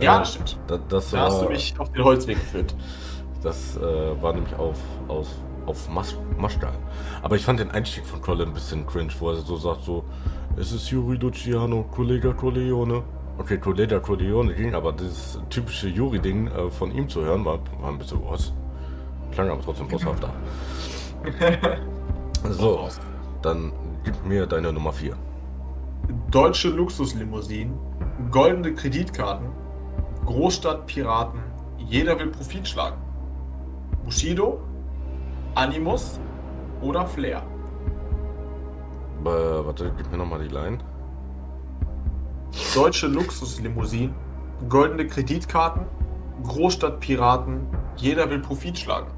Ja, 0.00 0.16
Äh, 0.16 0.18
das 0.20 0.32
stimmt. 0.34 0.58
Da, 0.66 0.78
das 0.88 1.10
Da 1.10 1.20
hast 1.20 1.36
war- 1.36 1.44
du 1.46 1.52
mich 1.52 1.74
auf 1.78 1.92
den 1.92 2.02
Holzweg 2.04 2.40
geführt. 2.40 2.74
Das 3.42 3.76
äh, 3.76 3.80
war 4.22 4.32
nämlich 4.32 4.54
auf, 4.56 4.78
auf, 5.08 5.28
auf 5.66 5.88
Mas. 5.88 6.16
Aber 7.22 7.36
ich 7.36 7.44
fand 7.44 7.60
den 7.60 7.70
Einstieg 7.70 8.04
von 8.04 8.20
Colin 8.20 8.48
ein 8.48 8.54
bisschen 8.54 8.86
cringe, 8.86 9.12
wo 9.18 9.30
er 9.30 9.36
so 9.36 9.56
sagt 9.56 9.84
so, 9.84 10.04
es 10.56 10.72
ist 10.72 10.90
Yuri 10.90 11.16
Luciano, 11.16 11.84
Collega 11.84 12.32
Corleone. 12.32 13.02
Okay, 13.38 13.58
Collega 13.58 13.98
Corleone 13.98 14.54
ging, 14.54 14.74
aber 14.74 14.92
dieses 14.92 15.38
typische 15.48 15.88
Yuri-Ding 15.88 16.48
äh, 16.48 16.70
von 16.70 16.92
ihm 16.92 17.08
zu 17.08 17.22
hören, 17.24 17.44
war, 17.44 17.58
war 17.80 17.88
ein 17.88 17.98
bisschen 17.98 18.20
was. 18.28 18.52
Klang 19.32 19.48
aber 19.50 19.62
trotzdem 19.62 19.88
bosshafter. 19.88 20.30
so, 22.50 22.74
Raus. 22.74 23.00
dann 23.40 23.72
gib 24.04 24.24
mir 24.26 24.46
deine 24.46 24.72
Nummer 24.72 24.92
4. 24.92 25.16
Deutsche 26.30 26.68
Luxuslimousinen, 26.68 27.78
goldene 28.30 28.74
Kreditkarten, 28.74 29.48
Großstadtpiraten, 30.26 31.40
jeder 31.78 32.18
will 32.18 32.28
Profit 32.28 32.68
schlagen. 32.68 33.00
Bushido, 34.04 34.60
Animus 35.54 36.18
oder 36.80 37.06
Flair? 37.06 37.42
Äh, 39.20 39.26
warte, 39.26 39.92
gib 39.96 40.10
mir 40.10 40.18
nochmal 40.18 40.40
die 40.40 40.52
Line. 40.52 40.78
Deutsche 42.74 43.06
Luxuslimousinen, 43.06 44.14
goldene 44.68 45.06
Kreditkarten, 45.06 45.86
Großstadtpiraten, 46.42 47.66
jeder 47.96 48.28
will 48.30 48.40
Profit 48.40 48.78
schlagen. 48.78 49.10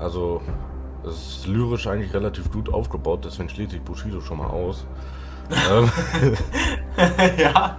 Also, 0.00 0.40
es 1.04 1.38
ist 1.38 1.46
lyrisch 1.46 1.86
eigentlich 1.86 2.14
relativ 2.14 2.50
gut 2.50 2.72
aufgebaut, 2.72 3.24
deswegen 3.24 3.48
schließe 3.48 3.76
ich 3.76 3.82
Bushido 3.82 4.20
schon 4.20 4.38
mal 4.38 4.46
aus. 4.46 4.86
ähm, 5.70 5.90
ja, 7.38 7.78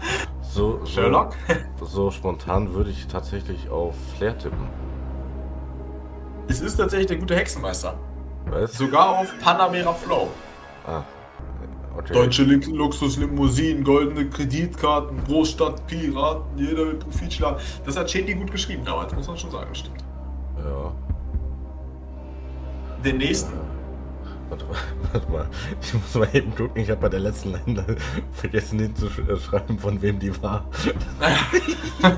so, 0.49 0.79
so, 0.79 0.85
Sherlock? 0.85 1.35
so 1.83 2.11
spontan 2.11 2.73
würde 2.73 2.89
ich 2.89 3.07
tatsächlich 3.07 3.69
auf 3.69 3.95
Flair 4.17 4.37
tippen. 4.37 4.67
Es 6.47 6.61
ist 6.61 6.77
tatsächlich 6.77 7.07
der 7.07 7.17
gute 7.17 7.35
Hexenmeister. 7.35 7.93
Du? 8.45 8.67
Sogar 8.67 9.19
auf 9.19 9.31
Panamera 9.39 9.93
Flow. 9.93 10.29
Ah, 10.87 11.03
okay. 11.95 12.13
Deutsche 12.13 12.43
Lu- 12.43 12.75
Luxuslimousinen, 12.75 13.83
goldene 13.83 14.27
Kreditkarten, 14.27 15.23
Großstadtpiraten, 15.25 16.57
jeder 16.57 16.87
will 16.87 16.95
Profit 16.95 17.31
schlagen. 17.33 17.57
Das 17.85 17.95
hat 17.97 18.09
Shandy 18.09 18.33
gut 18.33 18.51
geschrieben 18.51 18.83
damals, 18.83 19.13
muss 19.13 19.27
man 19.27 19.37
schon 19.37 19.51
sagen, 19.51 19.75
stimmt. 19.75 20.03
Ja. 20.57 20.91
Den 23.05 23.17
nächsten. 23.17 23.53
Warte, 24.49 24.65
mal, 24.65 24.75
warte 25.13 25.31
mal, 25.31 25.47
ich 25.81 25.93
muss 25.93 26.15
mal 26.15 26.27
eben 26.33 26.55
gucken. 26.55 26.81
Ich 26.81 26.89
habe 26.89 27.01
bei 27.01 27.09
der 27.09 27.19
letzten 27.19 27.51
Line 27.51 27.85
vergessen 28.31 28.79
hinzuschreiben, 28.79 29.77
von 29.77 30.01
wem 30.01 30.17
die 30.19 30.41
war. 30.41 30.65
Boah, 32.01 32.15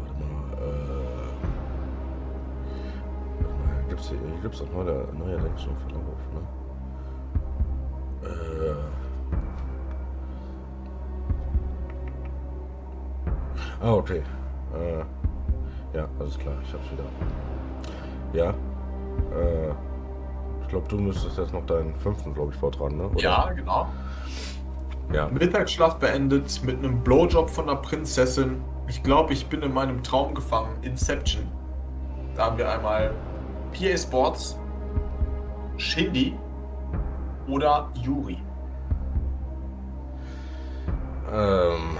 warte 0.00 0.14
mal. 0.18 0.58
Äh, 0.58 0.60
warte 3.88 4.08
hier, 4.08 4.18
hier 4.18 4.40
gibt's 4.42 4.60
auch 4.60 4.70
neuer, 4.70 5.06
neuerdings 5.12 5.62
schon 5.62 5.76
Verlauf, 5.78 6.18
ne? 6.34 6.40
Äh. 8.28 8.74
Ah, 13.80 13.92
okay. 13.94 14.22
Äh, 14.74 15.04
ja, 15.98 16.08
alles 16.20 16.38
klar, 16.38 16.54
ich 16.62 16.72
hab's 16.72 16.86
wieder. 16.92 17.04
Ja. 18.32 18.50
Äh, 19.36 19.70
ich 20.62 20.68
glaube, 20.68 20.86
du 20.88 20.96
müsstest 20.98 21.38
jetzt 21.38 21.52
noch 21.52 21.66
deinen 21.66 21.96
fünften, 21.96 22.34
glaube 22.34 22.52
ich, 22.52 22.58
vortragen, 22.58 22.98
ne? 22.98 23.08
Oder? 23.08 23.20
Ja, 23.20 23.50
genau. 23.50 23.88
Ja. 25.12 25.28
Mittagsschlaf 25.28 25.98
beendet 25.98 26.62
mit 26.62 26.78
einem 26.78 27.00
Blowjob 27.00 27.50
von 27.50 27.66
der 27.66 27.76
Prinzessin. 27.76 28.62
Ich 28.86 29.02
glaube, 29.02 29.32
ich 29.32 29.46
bin 29.48 29.62
in 29.62 29.72
meinem 29.72 30.02
Traum 30.02 30.34
gefangen. 30.34 30.70
Inception. 30.82 31.48
Da 32.36 32.46
haben 32.46 32.58
wir 32.58 32.70
einmal 32.70 33.12
PA 33.72 33.96
Sports, 33.96 34.56
Shindy 35.78 36.36
oder 37.48 37.90
Yuri. 37.94 38.38
Ähm. 41.32 41.96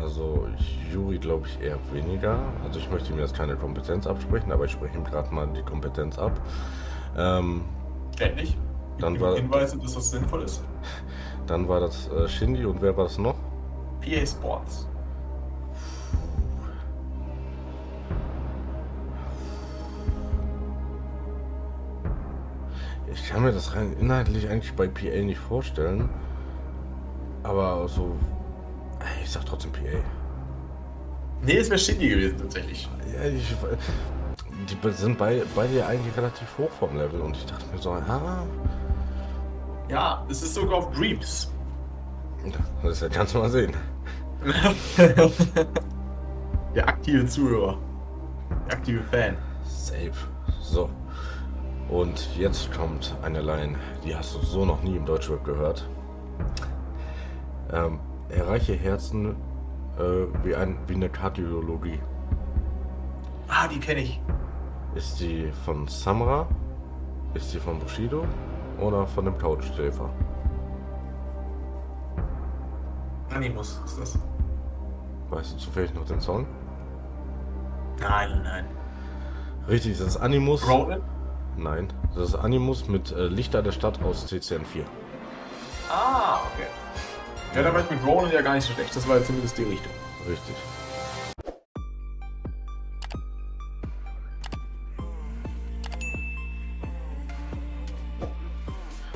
Also, 0.00 0.46
Juri 0.92 1.18
glaube 1.18 1.46
ich 1.46 1.60
eher 1.60 1.78
weniger. 1.92 2.38
Also, 2.64 2.78
ich 2.78 2.90
möchte 2.90 3.12
ihm 3.12 3.18
jetzt 3.18 3.34
keine 3.34 3.56
Kompetenz 3.56 4.06
absprechen, 4.06 4.50
aber 4.52 4.64
ich 4.64 4.72
spreche 4.72 4.96
ihm 4.96 5.04
gerade 5.04 5.32
mal 5.34 5.46
die 5.48 5.62
Kompetenz 5.62 6.18
ab. 6.18 6.32
Ähm, 7.16 7.62
Ständig. 8.14 8.56
Dann 8.98 9.20
war- 9.20 9.34
Hinweise, 9.34 9.78
dass 9.78 9.94
das 9.94 10.10
sinnvoll 10.10 10.42
ist. 10.42 10.62
dann 11.46 11.68
war 11.68 11.80
das 11.80 12.08
äh, 12.08 12.28
Shindy 12.28 12.64
und 12.64 12.80
wer 12.82 12.96
war 12.96 13.04
das 13.04 13.18
noch? 13.18 13.34
PA 14.00 14.26
Sports. 14.26 14.86
Ich 23.12 23.28
kann 23.28 23.42
mir 23.44 23.52
das 23.52 23.74
rein 23.74 23.94
inhaltlich 24.00 24.48
eigentlich 24.48 24.74
bei 24.74 24.88
PA 24.88 25.22
nicht 25.22 25.38
vorstellen. 25.38 26.08
Aber 27.42 27.86
so. 27.88 28.16
Ich 29.24 29.30
sag 29.30 29.44
trotzdem 29.46 29.72
PA. 29.72 29.80
Nee, 31.42 31.56
es 31.56 31.70
wäre 31.70 31.78
Shindy 31.78 32.10
gewesen 32.10 32.36
tatsächlich. 32.38 32.88
Ja, 33.14 33.24
ich, 33.24 33.56
die 34.68 34.76
sind 34.92 35.16
bei, 35.18 35.42
beide 35.54 35.78
ja 35.78 35.86
eigentlich 35.86 36.14
relativ 36.16 36.46
hoch 36.58 36.70
vom 36.78 36.96
Level 36.96 37.20
und 37.22 37.36
ich 37.36 37.46
dachte 37.46 37.64
mir 37.72 37.80
so, 37.80 37.90
ja, 37.96 38.44
Ja, 39.88 40.26
es 40.28 40.42
ist 40.42 40.54
sogar 40.54 40.78
auf 40.78 40.90
Dreams. 40.92 41.50
das 42.82 43.04
kannst 43.12 43.34
du 43.34 43.38
mal 43.38 43.50
sehen. 43.50 43.74
Der 46.74 46.86
aktive 46.88 47.24
Zuhörer. 47.24 47.78
Der 48.68 48.76
aktive 48.76 49.02
Fan. 49.04 49.38
Safe. 49.64 50.12
So. 50.60 50.90
Und 51.88 52.28
jetzt 52.36 52.70
kommt 52.74 53.16
eine 53.22 53.40
Line, 53.40 53.78
die 54.04 54.14
hast 54.14 54.34
du 54.34 54.40
so 54.40 54.66
noch 54.66 54.82
nie 54.82 54.96
im 54.96 55.06
Deutschrap 55.06 55.44
gehört. 55.44 55.88
Ähm, 57.72 58.00
erreiche 58.28 58.74
Herzen 58.74 59.36
äh, 59.98 60.26
wie, 60.44 60.54
ein, 60.54 60.76
wie 60.86 60.94
eine 60.94 61.08
Kardiologie. 61.08 62.00
Ah, 63.48 63.68
die 63.68 63.78
kenne 63.78 64.00
ich. 64.00 64.20
Ist 64.94 65.20
die 65.20 65.50
von 65.64 65.86
Samra? 65.88 66.46
Ist 67.34 67.52
die 67.52 67.58
von 67.58 67.78
Bushido? 67.78 68.24
Oder 68.80 69.06
von 69.06 69.24
dem 69.24 69.38
Couchschläfer? 69.38 70.10
Animus 73.34 73.80
ist 73.84 74.00
das. 74.00 74.18
Weißt 75.30 75.54
du 75.54 75.56
zufällig 75.58 75.94
noch 75.94 76.04
den 76.04 76.20
Song? 76.20 76.46
Nein, 78.00 78.40
nein. 78.42 78.64
Richtig, 79.68 79.98
das 79.98 80.08
ist 80.08 80.16
Animus. 80.18 80.68
Ronan? 80.68 81.02
Nein, 81.56 81.92
das 82.14 82.30
ist 82.30 82.34
Animus 82.34 82.88
mit 82.88 83.12
äh, 83.12 83.26
Lichter 83.26 83.62
der 83.62 83.72
Stadt 83.72 84.02
aus 84.02 84.26
CCN4. 84.26 84.84
Ah, 85.90 86.38
okay. 86.52 86.66
Ja, 87.54 87.62
da 87.62 87.72
war 87.72 87.84
ich 87.84 87.90
mit 87.90 88.04
Ronan 88.04 88.32
ja 88.32 88.42
gar 88.42 88.54
nicht 88.54 88.66
so 88.66 88.72
schlecht. 88.72 88.96
Das 88.96 89.06
war 89.06 89.18
ja 89.18 89.24
zumindest 89.24 89.56
die 89.56 89.62
Richtung. 89.62 89.92
Richtig. 90.28 90.56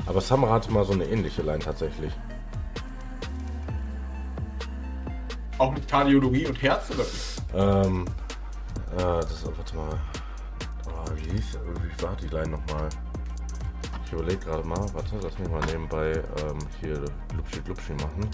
Aber 0.05 0.21
Samra 0.21 0.53
hatte 0.53 0.71
mal 0.71 0.85
so 0.85 0.93
eine 0.93 1.03
ähnliche 1.03 1.41
Line 1.41 1.59
tatsächlich. 1.59 2.13
Auch 5.57 5.73
mit 5.73 5.85
Kardiologie 5.89 6.47
und 6.47 6.61
Herz 6.61 6.89
oder? 6.91 7.83
Ähm, 7.83 8.05
äh, 8.93 8.97
das, 8.97 9.45
warte 9.45 9.75
mal. 9.75 9.99
Oh, 10.87 11.11
wie 11.15 11.31
hieß, 11.31 11.59
wie 11.83 12.03
war 12.03 12.15
die 12.15 12.27
Line 12.27 12.51
nochmal? 12.51 12.87
Ich 14.09 14.13
überlege 14.13 14.39
gerade 14.39 14.67
mal, 14.67 14.83
warte, 14.95 15.19
lass 15.21 15.37
mich 15.37 15.47
mal 15.49 15.63
nebenbei 15.67 16.13
ähm, 16.13 16.57
hier 16.79 16.99
Glubschi 17.27 17.61
Glubschi 17.61 17.93
machen. 17.93 18.27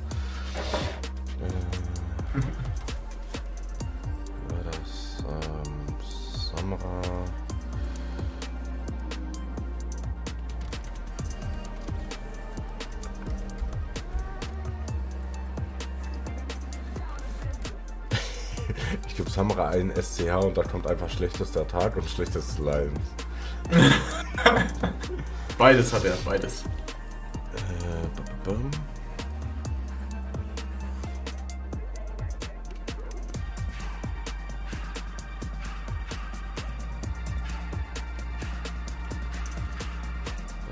Äh, 1.42 1.52
das 4.72 5.26
ähm, 5.28 5.74
Samra? 6.56 7.02
Ich 19.10 19.18
gebe 19.18 19.30
Samra 19.30 19.68
einen 19.72 19.92
SCH 19.94 20.42
und 20.42 20.58
da 20.58 20.64
kommt 20.64 20.88
einfach 20.88 21.10
schlechtester 21.10 21.68
Tag 21.68 21.98
und 21.98 22.10
schlechteste 22.10 22.64
Lines. 22.64 23.02
Beides 25.58 25.94
hat 25.94 26.04
er, 26.06 26.16
beides. 26.26 26.64
Äh, 27.56 28.08
b- 28.16 28.22
b- 28.22 28.32
bum. 28.44 28.72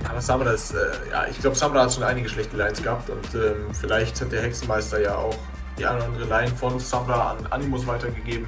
Aber 0.10 0.22
Samra 0.22 0.52
ist, 0.52 0.74
äh, 0.74 0.78
ja, 1.12 1.28
ich 1.28 1.40
glaube, 1.40 1.56
Samra 1.56 1.84
hat 1.84 1.94
schon 1.94 2.04
einige 2.04 2.28
schlechte 2.28 2.58
Lines 2.58 2.82
gehabt 2.82 3.10
und 3.10 3.34
ähm, 3.36 3.74
vielleicht 3.74 4.20
hat 4.22 4.32
der 4.32 4.42
Hexenmeister 4.44 5.00
ja 5.02 5.16
auch 5.16 5.36
die 5.78 5.86
eine 5.86 5.98
oder 5.98 6.06
andere 6.08 6.26
Line 6.26 6.56
von 6.56 6.80
Samra 6.80 7.32
an 7.32 7.48
Animus 7.50 7.88
weitergegeben, 7.88 8.48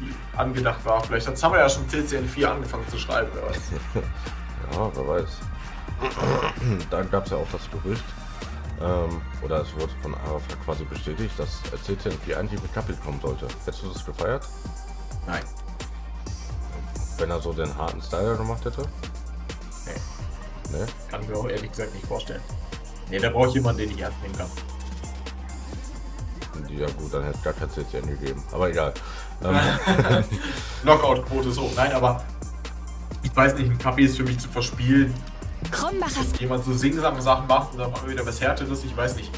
die 0.00 0.14
angedacht 0.36 0.84
war. 0.84 1.02
Vielleicht 1.02 1.26
hat 1.26 1.38
Samra 1.38 1.58
ja 1.60 1.68
schon 1.68 1.86
CCN4 1.88 2.44
angefangen 2.46 2.86
zu 2.88 2.98
schreiben, 2.98 3.28
wer 3.34 3.48
weiß. 3.48 3.60
Wer 4.94 5.08
weiß. 5.08 5.28
da 6.90 7.02
gab 7.02 7.24
es 7.24 7.30
ja 7.30 7.36
auch 7.38 7.46
das 7.52 7.62
Gerücht, 7.70 8.04
ähm, 8.80 9.20
oder 9.42 9.62
es 9.62 9.72
wurde 9.74 9.92
von 10.02 10.14
Arafat 10.14 10.62
quasi 10.64 10.84
bestätigt, 10.84 11.38
dass 11.38 11.60
CCN4 11.86 12.36
eigentlich 12.36 12.60
mit 12.62 12.72
Kapitel 12.74 13.00
kommen 13.04 13.20
sollte. 13.20 13.46
Hättest 13.64 13.82
du 13.84 13.88
das 13.92 14.04
gefeiert? 14.04 14.46
Nein. 15.26 15.42
Wenn 17.18 17.30
er 17.30 17.40
so 17.40 17.52
den 17.52 17.74
harten 17.76 18.02
Styler 18.02 18.36
gemacht 18.36 18.64
hätte? 18.64 18.82
Nee, 19.86 20.78
Ne? 20.78 20.86
kann 21.10 21.22
ich 21.22 21.28
mir 21.28 21.36
auch 21.36 21.48
ehrlich 21.48 21.70
gesagt 21.70 21.94
nicht 21.94 22.06
vorstellen. 22.06 22.40
Nee, 23.10 23.18
da 23.18 23.30
brauche 23.30 23.48
ich 23.48 23.54
jemanden, 23.54 23.82
den 23.82 23.90
ich 23.90 24.00
ernst 24.00 24.20
nehmen 24.22 24.36
kann. 24.36 24.50
Ja 26.76 26.86
gut, 26.98 27.12
dann 27.12 27.22
hätte 27.24 27.36
es 27.38 27.44
gar 27.44 27.52
kein 27.52 27.70
CCN 27.70 28.06
gegeben. 28.06 28.42
Aber 28.52 28.68
egal. 28.68 28.92
Ähm, 29.44 30.24
Knockout-Quote 30.82 31.54
hoch. 31.60 31.70
Nein, 31.76 31.92
aber 31.92 32.24
ich 33.24 33.34
weiß 33.34 33.56
nicht, 33.56 33.70
ein 33.70 33.78
Kaffee 33.78 34.04
ist 34.04 34.16
für 34.16 34.22
mich 34.22 34.38
zu 34.38 34.48
verspielen. 34.48 35.12
Krummachers 35.70 36.38
Jemand 36.38 36.64
so 36.64 36.72
singsame 36.72 37.20
Sachen 37.20 37.46
macht 37.46 37.72
und 37.72 37.78
dann 37.78 37.90
machen 37.90 38.06
wir 38.06 38.14
wieder 38.14 38.26
was 38.26 38.40
Härteres, 38.40 38.84
ich 38.84 38.96
weiß 38.96 39.16
nicht. 39.16 39.30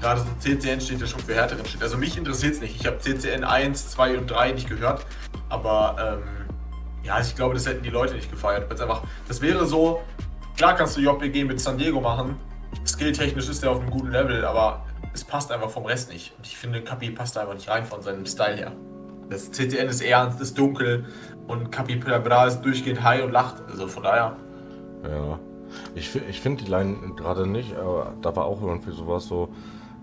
Gerade 0.00 0.20
so 0.20 0.26
ein 0.26 0.60
CCN 0.60 0.80
steht 0.80 1.00
ja 1.00 1.06
schon 1.06 1.20
für 1.20 1.34
härteren 1.34 1.64
Shit. 1.64 1.82
Also 1.82 1.96
mich 1.96 2.16
interessiert 2.18 2.54
es 2.54 2.60
nicht. 2.60 2.76
Ich 2.78 2.86
habe 2.86 2.98
CCN 2.98 3.42
1, 3.42 3.90
2 3.90 4.18
und 4.18 4.30
3 4.30 4.52
nicht 4.52 4.68
gehört. 4.68 5.06
Aber 5.48 6.20
ähm, 6.20 6.46
ja, 7.02 7.18
ich 7.20 7.34
glaube, 7.34 7.54
das 7.54 7.66
hätten 7.66 7.82
die 7.82 7.90
Leute 7.90 8.14
nicht 8.14 8.30
gefeiert. 8.30 8.68
Weil's 8.68 8.80
einfach, 8.82 9.02
das 9.26 9.40
wäre 9.40 9.64
so, 9.66 10.02
klar 10.56 10.74
kannst 10.74 10.96
du 10.96 11.00
JBG 11.00 11.44
mit 11.44 11.60
San 11.60 11.78
Diego 11.78 12.00
machen. 12.00 12.36
Skilltechnisch 12.86 13.48
ist 13.48 13.62
er 13.62 13.70
auf 13.70 13.80
einem 13.80 13.90
guten 13.90 14.10
Level, 14.10 14.44
aber 14.44 14.84
es 15.14 15.24
passt 15.24 15.50
einfach 15.50 15.70
vom 15.70 15.86
Rest 15.86 16.12
nicht. 16.12 16.34
Und 16.36 16.46
ich 16.46 16.56
finde, 16.56 16.82
Kapi 16.82 17.10
passt 17.10 17.36
da 17.36 17.40
einfach 17.40 17.54
nicht 17.54 17.68
rein 17.68 17.86
von 17.86 18.02
seinem 18.02 18.26
Style 18.26 18.56
her. 18.56 18.72
Das 19.30 19.50
CCN 19.50 19.88
ist 19.88 20.02
ernst, 20.02 20.40
ist 20.40 20.58
dunkel 20.58 21.06
und 21.46 21.70
Kapi 21.70 21.96
Bra 21.96 22.46
ist 22.46 22.62
durchgehend 22.62 23.02
high 23.02 23.24
und 23.24 23.32
lacht. 23.32 23.62
Also 23.70 23.86
von 23.86 24.02
daher. 24.02 24.36
Ja. 25.02 25.38
Ich, 25.94 26.14
ich 26.14 26.40
finde 26.40 26.64
die 26.64 26.70
Line 26.70 26.96
gerade 27.16 27.46
nicht, 27.46 27.74
aber 27.76 28.14
da 28.22 28.34
war 28.36 28.44
auch 28.44 28.62
irgendwie 28.62 28.92
sowas 28.92 29.26
so, 29.26 29.48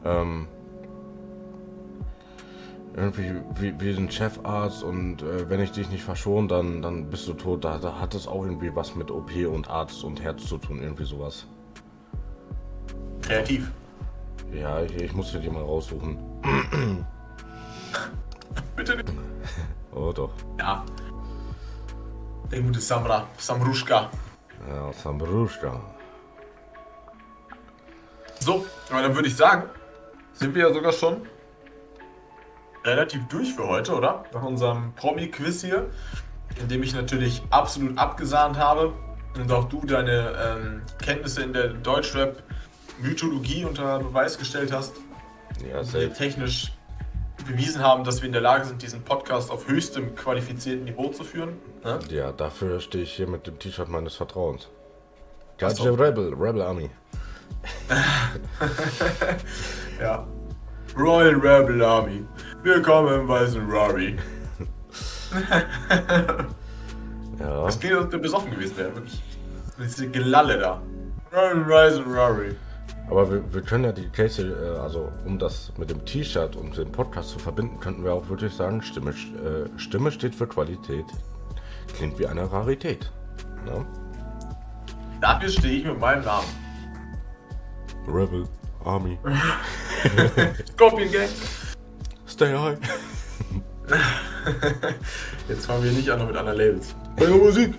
ähm, 0.03 0.47
irgendwie 2.95 3.35
wie, 3.55 3.79
wie 3.79 3.91
ein 3.91 4.11
Chefarzt 4.11 4.83
und 4.83 5.21
äh, 5.21 5.49
wenn 5.49 5.61
ich 5.61 5.71
dich 5.71 5.89
nicht 5.89 6.03
verschone, 6.03 6.47
dann, 6.47 6.81
dann 6.81 7.09
bist 7.09 7.27
du 7.27 7.33
tot. 7.33 7.63
Da, 7.63 7.77
da 7.77 7.99
hat 7.99 8.13
es 8.15 8.27
auch 8.27 8.43
irgendwie 8.43 8.75
was 8.75 8.95
mit 8.95 9.09
OP 9.11 9.31
und 9.49 9.69
Arzt 9.69 10.03
und 10.03 10.21
Herz 10.21 10.45
zu 10.45 10.57
tun, 10.57 10.81
irgendwie 10.81 11.05
sowas. 11.05 11.47
Kreativ. 13.21 13.71
Ja, 14.53 14.81
ich, 14.81 14.93
ich 14.95 15.13
muss 15.13 15.31
dir 15.31 15.39
die 15.39 15.49
mal 15.49 15.63
raussuchen. 15.63 16.17
Bitte 18.75 18.95
nicht. 18.97 19.11
Oh 19.93 20.13
doch. 20.13 20.31
Ja. 20.57 20.85
Der 22.51 22.59
gute 22.59 22.81
Samra, 22.81 23.27
Samruschka. 23.37 24.09
Ja, 24.67 24.91
Sambruschka. 24.91 25.79
So, 28.39 28.65
aber 28.89 29.03
dann 29.03 29.15
würde 29.15 29.29
ich 29.29 29.35
sagen, 29.37 29.63
sind 30.33 30.53
wir 30.53 30.67
ja 30.67 30.73
sogar 30.73 30.91
schon 30.91 31.21
relativ 32.83 33.25
durch 33.29 33.53
für 33.53 33.67
heute, 33.67 33.95
oder? 33.95 34.25
Nach 34.33 34.43
unserem 34.43 34.93
Promi-Quiz 34.95 35.61
hier, 35.61 35.89
in 36.59 36.67
dem 36.67 36.83
ich 36.83 36.93
natürlich 36.93 37.41
absolut 37.51 37.97
abgesahnt 37.97 38.57
habe 38.57 38.93
und 39.35 39.49
auch 39.51 39.69
du 39.69 39.85
deine 39.85 40.33
ähm, 40.43 40.81
Kenntnisse 41.01 41.43
in 41.43 41.53
der 41.53 41.69
Deutschrap-Mythologie 41.69 43.63
unter 43.63 43.99
Beweis 43.99 44.37
gestellt 44.37 44.73
hast. 44.73 44.95
Ja, 45.69 45.83
safe. 45.83 46.11
technisch 46.11 46.73
bewiesen 47.45 47.81
haben, 47.83 48.03
dass 48.03 48.21
wir 48.21 48.27
in 48.27 48.33
der 48.33 48.41
Lage 48.41 48.65
sind, 48.65 48.81
diesen 48.81 49.03
Podcast 49.03 49.51
auf 49.51 49.67
höchstem 49.67 50.15
qualifizierten 50.15 50.85
Niveau 50.85 51.09
zu 51.09 51.23
führen. 51.23 51.53
Ne? 51.83 51.99
Ja, 52.09 52.31
dafür 52.31 52.79
stehe 52.79 53.03
ich 53.03 53.13
hier 53.13 53.27
mit 53.27 53.45
dem 53.47 53.59
T-Shirt 53.59 53.89
meines 53.89 54.15
Vertrauens. 54.15 54.69
So. 55.59 55.67
Gotcha 55.67 55.89
Rebel, 55.91 56.33
Rebel 56.33 56.61
Army. 56.61 56.89
Ja. 59.99 60.25
Royal 60.97 61.35
Rebel 61.35 61.83
Army. 61.83 62.25
Willkommen 62.63 63.21
im 63.21 63.27
weißen 63.27 63.61
Rari. 63.69 64.17
Ja, 67.39 67.63
Das 67.65 67.79
klingt, 67.79 67.95
als 67.95 68.05
ob 68.05 68.11
der 68.11 68.17
besoffen 68.19 68.51
gewesen 68.51 68.77
wäre, 68.77 68.93
wirklich. 68.95 69.21
Diese 69.79 70.07
Gelalle 70.09 70.59
da. 70.59 70.81
Royal 71.33 71.63
Rise 71.63 72.03
and 72.03 72.15
Rari. 72.15 72.55
Aber 73.11 73.29
wir, 73.29 73.53
wir 73.53 73.61
können 73.61 73.83
ja 73.83 73.91
die 73.91 74.07
Case, 74.07 74.41
äh, 74.41 74.79
also 74.79 75.11
um 75.25 75.37
das 75.37 75.73
mit 75.77 75.89
dem 75.89 76.05
T-Shirt 76.05 76.55
und 76.55 76.77
dem 76.77 76.93
Podcast 76.93 77.31
zu 77.31 77.39
verbinden, 77.39 77.77
könnten 77.81 78.05
wir 78.05 78.13
auch 78.13 78.29
wirklich 78.29 78.53
sagen, 78.53 78.81
Stimme, 78.81 79.11
äh, 79.11 79.77
Stimme 79.77 80.11
steht 80.13 80.33
für 80.33 80.47
Qualität. 80.47 81.05
Klingt 81.97 82.17
wie 82.19 82.25
eine 82.25 82.49
Rarität. 82.49 83.11
Ne? 83.65 83.85
Dafür 85.19 85.49
stehe 85.49 85.79
ich 85.79 85.85
mit 85.85 85.99
meinem 85.99 86.23
Namen. 86.23 86.47
Rebel 88.07 88.47
Army. 88.85 89.19
Scorpion 90.73 91.11
Gang. 91.11 91.29
Stay 92.25 92.57
high. 92.57 92.77
Jetzt 95.49 95.65
fangen 95.65 95.83
wir 95.83 95.91
nicht 95.91 96.09
an 96.09 96.19
noch 96.19 96.27
mit 96.27 96.37
anderen 96.37 96.57
Labels. 96.57 96.95
Banger 97.17 97.35
Musik. 97.35 97.75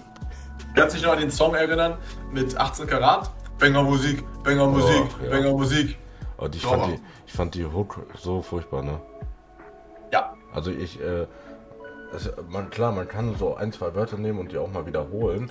Kannst 0.75 0.95
du 0.95 0.99
dich 0.99 1.07
noch 1.07 1.15
an 1.15 1.21
den 1.21 1.31
Song 1.31 1.55
erinnern 1.55 1.97
mit 2.31 2.55
18 2.55 2.87
Karat? 2.87 3.31
Banger 3.63 3.85
Musik, 3.85 4.25
Banger 4.43 4.67
Musik, 4.67 5.05
ja. 5.23 5.31
Banger 5.31 5.53
Musik. 5.53 5.97
Und 6.37 6.57
ich 6.57 6.63
Sauber. 6.63 6.79
fand, 6.79 6.93
die, 6.93 7.01
ich 7.29 7.33
fand 7.33 7.55
die 7.55 7.65
Hook 7.65 8.05
so 8.19 8.43
furchtbar, 8.43 8.83
ne? 8.83 9.01
Ja, 10.13 10.35
Also 10.53 10.73
ich, 10.73 11.01
äh, 11.01 11.27
es, 12.13 12.29
man, 12.51 12.71
klar, 12.71 12.91
man 12.91 13.07
kann 13.07 13.37
so 13.39 13.55
ein, 13.55 13.73
zwei 13.73 13.95
Wörter 13.95 14.19
nehmen 14.19 14.41
und 14.41 14.51
die 14.51 14.59
auch 14.59 14.71
mal 14.71 14.85
wiederholen, 14.85 15.49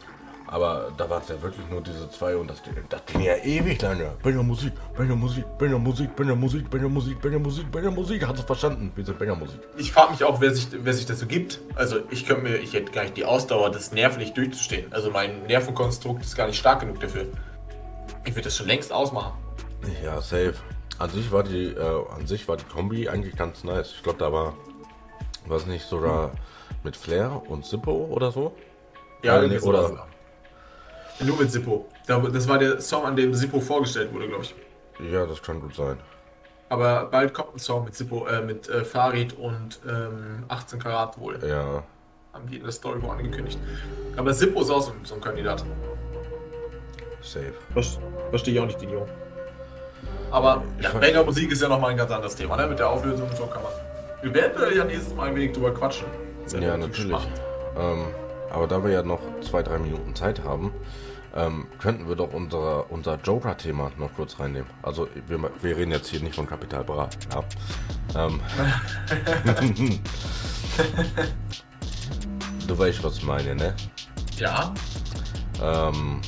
Aber 0.48 0.92
da 0.98 1.10
war 1.10 1.22
es 1.22 1.30
ja 1.30 1.42
wirklich 1.42 1.66
nur 1.70 1.80
diese 1.80 2.12
zwei 2.12 2.36
und 2.36 2.50
das, 2.50 2.62
das 2.90 3.06
ging 3.06 3.22
ja 3.22 3.38
ewig 3.38 3.82
lange. 3.82 4.12
Banger 4.22 4.44
Musik, 4.44 4.74
Banger 4.98 5.16
Musik, 5.16 5.46
Banger 5.58 5.80
Musik, 5.80 6.14
Banger 6.14 6.36
Musik, 6.36 6.70
Banger 6.70 6.90
Musik, 6.90 7.22
Banger 7.22 7.40
Musik, 7.40 7.72
Banger 7.72 7.92
Musik. 7.92 8.28
Hast 8.28 8.40
du 8.40 8.44
verstanden? 8.44 8.92
Wir 8.94 9.06
sind 9.06 9.18
Banger 9.18 9.36
Musik. 9.36 9.62
Ich 9.78 9.94
frage 9.94 10.12
mich 10.12 10.26
auch, 10.26 10.42
wer 10.42 10.54
sich, 10.54 10.68
wer 10.74 10.94
sich 10.94 11.06
das 11.06 11.20
so 11.22 11.26
gibt. 11.28 11.62
Also 11.76 12.00
ich 12.10 12.26
könnte 12.26 12.44
mir, 12.44 12.58
ich 12.58 12.74
hätte 12.74 12.92
gar 12.92 13.04
nicht 13.04 13.16
die 13.16 13.24
Ausdauer, 13.24 13.72
das 13.72 13.94
nervlich 13.94 14.34
durchzustehen. 14.34 14.92
Also 14.92 15.10
mein 15.12 15.44
Nervenkonstrukt 15.44 16.22
ist 16.24 16.36
gar 16.36 16.48
nicht 16.48 16.60
stark 16.60 16.82
genug 16.82 17.00
dafür. 17.00 17.28
Ich 18.26 18.32
würde 18.32 18.44
das 18.44 18.58
schon 18.58 18.68
längst 18.68 18.92
ausmachen. 18.92 19.34
Ja, 20.04 20.22
safe. 20.22 20.54
An 21.00 21.10
sich 21.10 21.32
war 21.32 21.44
die, 21.44 21.68
äh, 21.74 22.06
an 22.16 22.28
sich 22.28 22.48
war 22.48 22.58
die 22.58 22.66
Kombi 22.66 23.10
eigentlich 23.10 23.36
ganz 23.36 23.64
nice. 23.64 23.94
Ich 23.96 24.04
glaube, 24.04 24.20
da 24.20 24.32
war, 24.32 24.54
was 25.48 25.66
nicht 25.66 25.86
sogar 25.88 26.32
mit 26.84 26.96
Flair 26.96 27.42
und 27.48 27.66
Zippo 27.66 27.92
oder 27.92 28.32
so? 28.32 28.54
Ja, 29.24 29.42
Äh, 29.42 29.48
nee, 29.48 29.60
oder, 29.60 30.08
Nur 31.24 31.38
mit 31.38 31.52
Zippo. 31.52 31.88
Da- 32.08 32.20
Das 32.20 32.48
war 32.48 32.58
der 32.60 32.80
Song, 32.82 33.06
an 33.06 33.16
dem 33.16 33.34
Zippo 33.34 33.60
vorgestellt 33.60 34.14
wurde, 34.14 34.28
glaube 34.28 34.44
ich. 34.44 34.56
ja, 35.12 35.26
das 35.26 35.42
kann 35.42 35.60
gut 35.62 35.76
sein. 35.76 35.98
Aber 36.70 37.06
bald 37.06 37.34
kommt 37.34 37.56
ein 37.56 37.60
Song 37.60 37.84
mit 37.86 37.96
Zippo, 37.96 38.26
äh, 38.28 38.42
mit 38.42 38.70
äh, 38.70 38.84
Farid 38.86 39.34
und 39.38 39.80
ähm, 39.88 40.46
18 40.48 40.80
Karat 40.80 41.20
wohl. 41.20 41.38
Ja, 41.48 41.84
Haben 42.34 42.48
die 42.48 42.58
in 42.58 42.64
der 42.64 42.72
Story 42.72 43.02
wohl 43.02 43.10
angekündigt. 43.12 43.60
Aber 44.16 44.32
Zippo 44.34 44.62
ist 44.62 44.70
auch 44.70 44.82
so, 44.82 44.94
so 45.04 45.16
ein 45.16 45.22
Kandidat. 45.22 45.66
Safe. 47.22 47.54
Verstehe 48.30 48.54
ich 48.54 48.60
auch 48.60 48.66
nicht, 48.66 48.82
den 48.82 48.90
Jungen. 48.90 49.10
Aber 50.32 50.64
ja, 50.82 50.92
Banger 50.92 51.24
Musik 51.24 51.52
ist 51.52 51.62
ja 51.62 51.68
nochmal 51.68 51.92
ein 51.92 51.98
ganz 51.98 52.12
anderes 52.12 52.36
Thema, 52.36 52.56
ne? 52.56 52.68
Mit 52.68 52.80
der 52.80 52.90
Auflösung 52.90 53.28
und 53.30 53.36
so 53.36 53.46
kann 53.48 53.64
man. 53.64 53.72
Wir 54.22 54.34
werden 54.34 54.76
ja 54.76 54.84
nächstes 54.86 55.14
Mal 55.14 55.30
ein 55.30 55.36
wenig 55.36 55.52
drüber 55.54 55.74
quatschen. 55.74 56.08
Ja, 56.52 56.74
relativ 56.74 56.88
natürlich. 56.88 57.28
Ähm, 57.78 58.06
aber 58.50 58.68
da 58.68 58.84
wir 58.84 58.92
ja 58.92 59.04
noch 59.04 59.20
zwei, 59.42 59.64
drei 59.64 59.78
Minuten 59.80 60.16
Zeit 60.16 60.44
haben, 60.44 60.72
ähm, 61.36 61.68
könnten 61.80 62.08
wir 62.08 62.16
doch 62.16 62.34
unser, 62.34 62.92
unser 62.92 63.16
Joker-Thema 63.16 63.92
noch 63.98 64.14
kurz 64.14 64.40
reinnehmen. 64.40 64.70
Also 64.82 65.08
wir, 65.28 65.40
wir 65.62 65.78
reden 65.78 65.92
jetzt 65.92 66.10
hier 66.10 66.20
nicht 66.22 66.36
von 66.36 66.46
Kapital 66.48 66.84
Bra. 66.84 67.10
Ja. 67.34 68.26
Ähm, 68.26 68.42
du 72.68 72.78
weißt, 72.78 73.04
was 73.04 73.18
ich 73.18 73.24
meine, 73.24 73.56
ne? 73.56 73.74
Ja, 74.38 74.74
Ähm, 75.62 76.22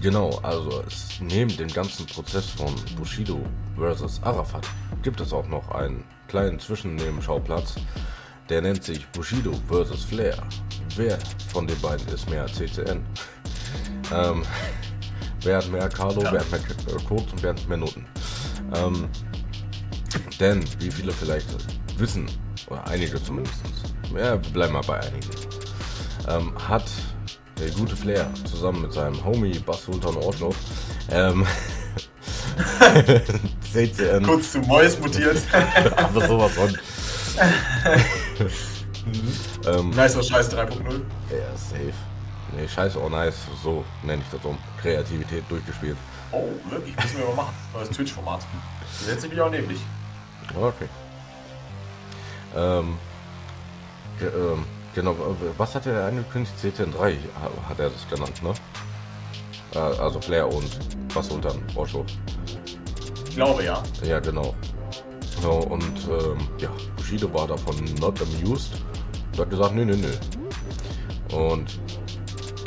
genau, 0.00 0.38
also 0.42 0.82
es, 0.86 1.20
neben 1.20 1.54
dem 1.56 1.68
ganzen 1.68 2.06
Prozess 2.06 2.46
von 2.46 2.74
Bushido 2.96 3.40
versus 3.76 4.22
Arafat 4.22 4.66
gibt 5.02 5.20
es 5.20 5.32
auch 5.32 5.46
noch 5.48 5.68
einen 5.72 6.04
kleinen 6.28 6.58
Zwischennebenschauplatz, 6.60 7.74
der 8.48 8.62
nennt 8.62 8.84
sich 8.84 9.06
Bushido 9.08 9.52
versus 9.68 10.04
Flair. 10.04 10.36
Wer 10.96 11.18
von 11.52 11.66
den 11.66 11.80
beiden 11.80 12.06
ist 12.08 12.28
mehr 12.30 12.46
CCN? 12.46 13.04
ähm, 14.14 14.42
wer 15.42 15.56
hat 15.58 15.68
mehr 15.70 15.88
Carlo, 15.88 16.22
wer 16.22 16.40
hat 16.40 16.50
mehr 16.50 16.60
K- 16.60 16.92
äh, 16.92 17.02
Codes 17.04 17.32
und 17.32 17.42
wer 17.42 17.50
hat 17.50 17.68
mehr 17.68 17.78
Noten? 17.78 18.06
Ähm, 18.74 19.08
denn, 20.38 20.62
wie 20.80 20.90
viele 20.90 21.12
vielleicht 21.12 21.48
wissen, 21.98 22.26
oder 22.68 22.86
einige 22.86 23.22
zumindest, 23.22 23.56
ja, 24.14 24.32
wir 24.42 24.50
bleiben 24.52 24.74
mal 24.74 24.82
bei 24.82 25.00
einigen, 25.00 25.30
ähm, 26.28 26.52
hat 26.68 26.84
der 27.62 27.70
gute 27.72 27.96
Flair 27.96 28.28
zusammen 28.44 28.82
mit 28.82 28.92
seinem 28.92 29.24
Homie 29.24 29.58
Bass 29.60 29.84
Sultan 29.84 30.16
Ortloff 30.16 30.56
ähm, 31.10 31.46
CCN, 33.72 34.24
kurz 34.24 34.52
zu 34.52 34.58
Mois 34.60 34.98
mutiert. 35.00 35.38
aber 35.96 36.26
sowas 36.26 36.52
von. 36.52 36.78
ähm, 39.66 39.90
nice 39.90 40.16
war 40.16 40.22
Scheiß 40.22 40.54
3.0. 40.54 41.00
ja, 41.30 41.56
safe. 41.56 41.92
Nee, 42.54 42.68
scheiße, 42.68 43.00
oh 43.00 43.08
nice, 43.08 43.36
so 43.62 43.84
nenne 44.02 44.22
ich 44.22 44.28
das 44.30 44.44
um. 44.44 44.58
Kreativität 44.80 45.44
durchgespielt. 45.48 45.96
Oh, 46.32 46.48
wirklich, 46.68 46.94
müssen 46.96 47.18
wir 47.18 47.26
mal 47.26 47.36
machen. 47.36 47.54
Neues 47.72 47.90
Twitch-Format. 47.90 48.40
Setze 49.06 49.26
ich 49.26 49.32
mich 49.32 49.40
auch 49.40 49.50
neben 49.50 49.68
dich. 49.68 49.80
Okay. 50.54 50.88
Ähm, 52.54 52.98
ähm, 54.20 54.64
genau, 54.94 55.14
was 55.58 55.74
hat 55.74 55.86
er 55.86 56.06
angekündigt? 56.06 56.52
CCN3 56.62 57.16
ha- 57.40 57.68
hat 57.68 57.78
er 57.80 57.90
das 57.90 58.08
genannt, 58.08 58.42
ne? 58.42 58.52
Äh, 59.74 59.78
also 59.78 60.20
Flair 60.20 60.48
und 60.52 60.68
Bass 61.14 61.28
Sultan 61.28 61.62
Ortloff. 61.74 62.06
Ich 63.28 63.34
glaube 63.36 63.64
ja. 63.64 63.82
Ja, 64.02 64.20
genau. 64.20 64.54
So, 65.40 65.50
und 65.52 65.82
ähm, 66.08 66.38
ja, 66.58 66.68
Bushido 66.96 67.32
war 67.32 67.46
davon 67.46 67.74
not 68.00 68.20
amused 68.22 68.72
und 69.32 69.40
hat 69.40 69.50
gesagt, 69.50 69.74
nö, 69.74 69.84
nö, 69.84 69.96
nö. 69.96 71.36
Und 71.36 71.78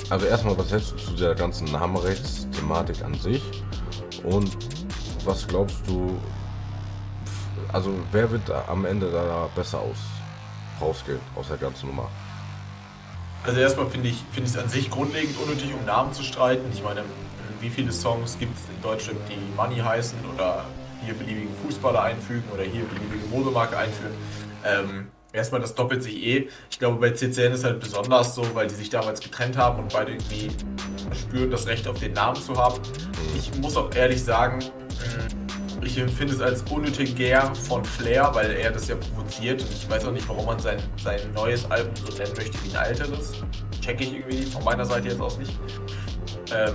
also 0.10 0.26
erstmal, 0.26 0.58
was 0.58 0.72
hältst 0.72 0.94
du 0.94 0.98
zu 0.98 1.14
der 1.14 1.36
ganzen 1.36 1.72
Namenrechtsthematik 1.72 3.04
an 3.04 3.14
sich? 3.16 3.42
Und 4.24 4.58
was 5.24 5.48
glaubst 5.48 5.88
du, 5.88 6.18
also 7.72 7.92
wer 8.12 8.30
wird 8.32 8.48
da 8.50 8.66
am 8.68 8.86
Ende 8.86 9.12
da 9.12 9.48
besser 9.56 9.80
aus 9.80 9.98
rausgehen 10.82 11.20
aus 11.36 11.48
der 11.48 11.58
ganzen 11.58 11.88
Nummer? 11.88 12.10
Also 13.46 13.60
erstmal 13.60 13.88
finde 13.88 14.10
ich 14.10 14.24
es 14.44 14.58
an 14.58 14.70
sich 14.70 14.90
grundlegend 14.90 15.38
unnötig, 15.40 15.72
um 15.78 15.86
Namen 15.86 16.14
zu 16.14 16.24
streiten. 16.24 16.66
Ich 16.74 16.84
meine, 16.84 17.04
wie 17.62 17.70
viele 17.70 17.92
Songs 17.92 18.38
gibt 18.40 18.58
es 18.58 18.64
in 18.76 18.82
Deutschland, 18.82 19.20
die 19.30 19.56
Money 19.56 19.78
heißen 19.78 20.18
oder 20.34 20.66
hier 21.04 21.14
beliebige 21.14 21.50
Fußballer 21.64 22.02
einfügen 22.02 22.44
oder 22.54 22.64
hier 22.64 22.84
beliebige 22.86 23.28
Modemarke 23.30 23.78
einführen? 23.78 24.14
Ähm, 24.64 25.08
erstmal, 25.32 25.62
das 25.62 25.76
doppelt 25.76 26.02
sich 26.02 26.16
eh. 26.16 26.50
Ich 26.72 26.80
glaube, 26.80 26.98
bei 26.98 27.12
CCN 27.12 27.54
ist 27.54 27.64
halt 27.64 27.80
besonders 27.80 28.34
so, 28.34 28.44
weil 28.56 28.68
die 28.68 28.76
sich 28.76 28.90
damals 28.90 29.20
getrennt 29.20 29.58
haben 29.58 29.80
und 29.80 29.94
beide 29.94 30.14
irgendwie 30.14 30.50
spüren, 31.14 31.52
das 31.52 31.68
Recht 31.68 31.88
auf 31.88 32.00
den 32.00 32.14
Namen 32.14 32.42
zu 32.42 32.56
haben. 32.56 32.82
Ich 33.38 33.56
muss 33.60 33.78
auch 33.78 33.94
ehrlich 33.94 34.24
sagen, 34.24 34.60
ich 35.86 35.98
empfinde 35.98 36.34
es 36.34 36.42
als 36.42 36.64
unnötig 36.64 37.16
Gär 37.16 37.54
von 37.56 37.86
Flair, 37.86 38.30
weil 38.34 38.52
er 38.52 38.72
das 38.72 38.88
ja 38.88 38.96
provoziert. 38.96 39.62
Und 39.62 39.72
ich 39.72 39.90
weiß 39.90 40.06
auch 40.06 40.12
nicht, 40.12 40.28
warum 40.28 40.46
man 40.46 40.60
sein, 40.60 40.80
sein 41.02 41.20
neues 41.34 41.70
Album 41.70 41.94
so 41.96 42.18
nennen 42.18 42.34
möchte 42.36 42.58
wie 42.64 42.76
ein 42.76 42.86
älteres. 42.86 43.34
Check 43.82 44.02
ich 44.02 44.14
irgendwie 44.14 44.44
von 44.44 44.64
meiner 44.64 44.86
Seite 44.86 45.10
jetzt 45.10 45.22
aus 45.22 45.38
nicht. 45.38 45.54
Ähm, 46.54 46.74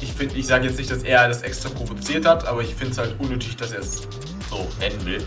ich 0.00 0.12
finde, 0.12 0.34
ich 0.36 0.46
sage 0.46 0.66
jetzt 0.66 0.78
nicht, 0.78 0.90
dass 0.90 1.02
er 1.02 1.28
das 1.28 1.42
extra 1.42 1.68
provoziert 1.70 2.24
hat, 2.24 2.46
aber 2.46 2.62
ich 2.62 2.74
finde 2.74 2.92
es 2.92 2.98
halt 2.98 3.14
unnötig, 3.18 3.56
dass 3.56 3.72
er 3.72 3.80
es 3.80 4.08
so 4.48 4.66
nennen 4.78 5.04
will. 5.04 5.26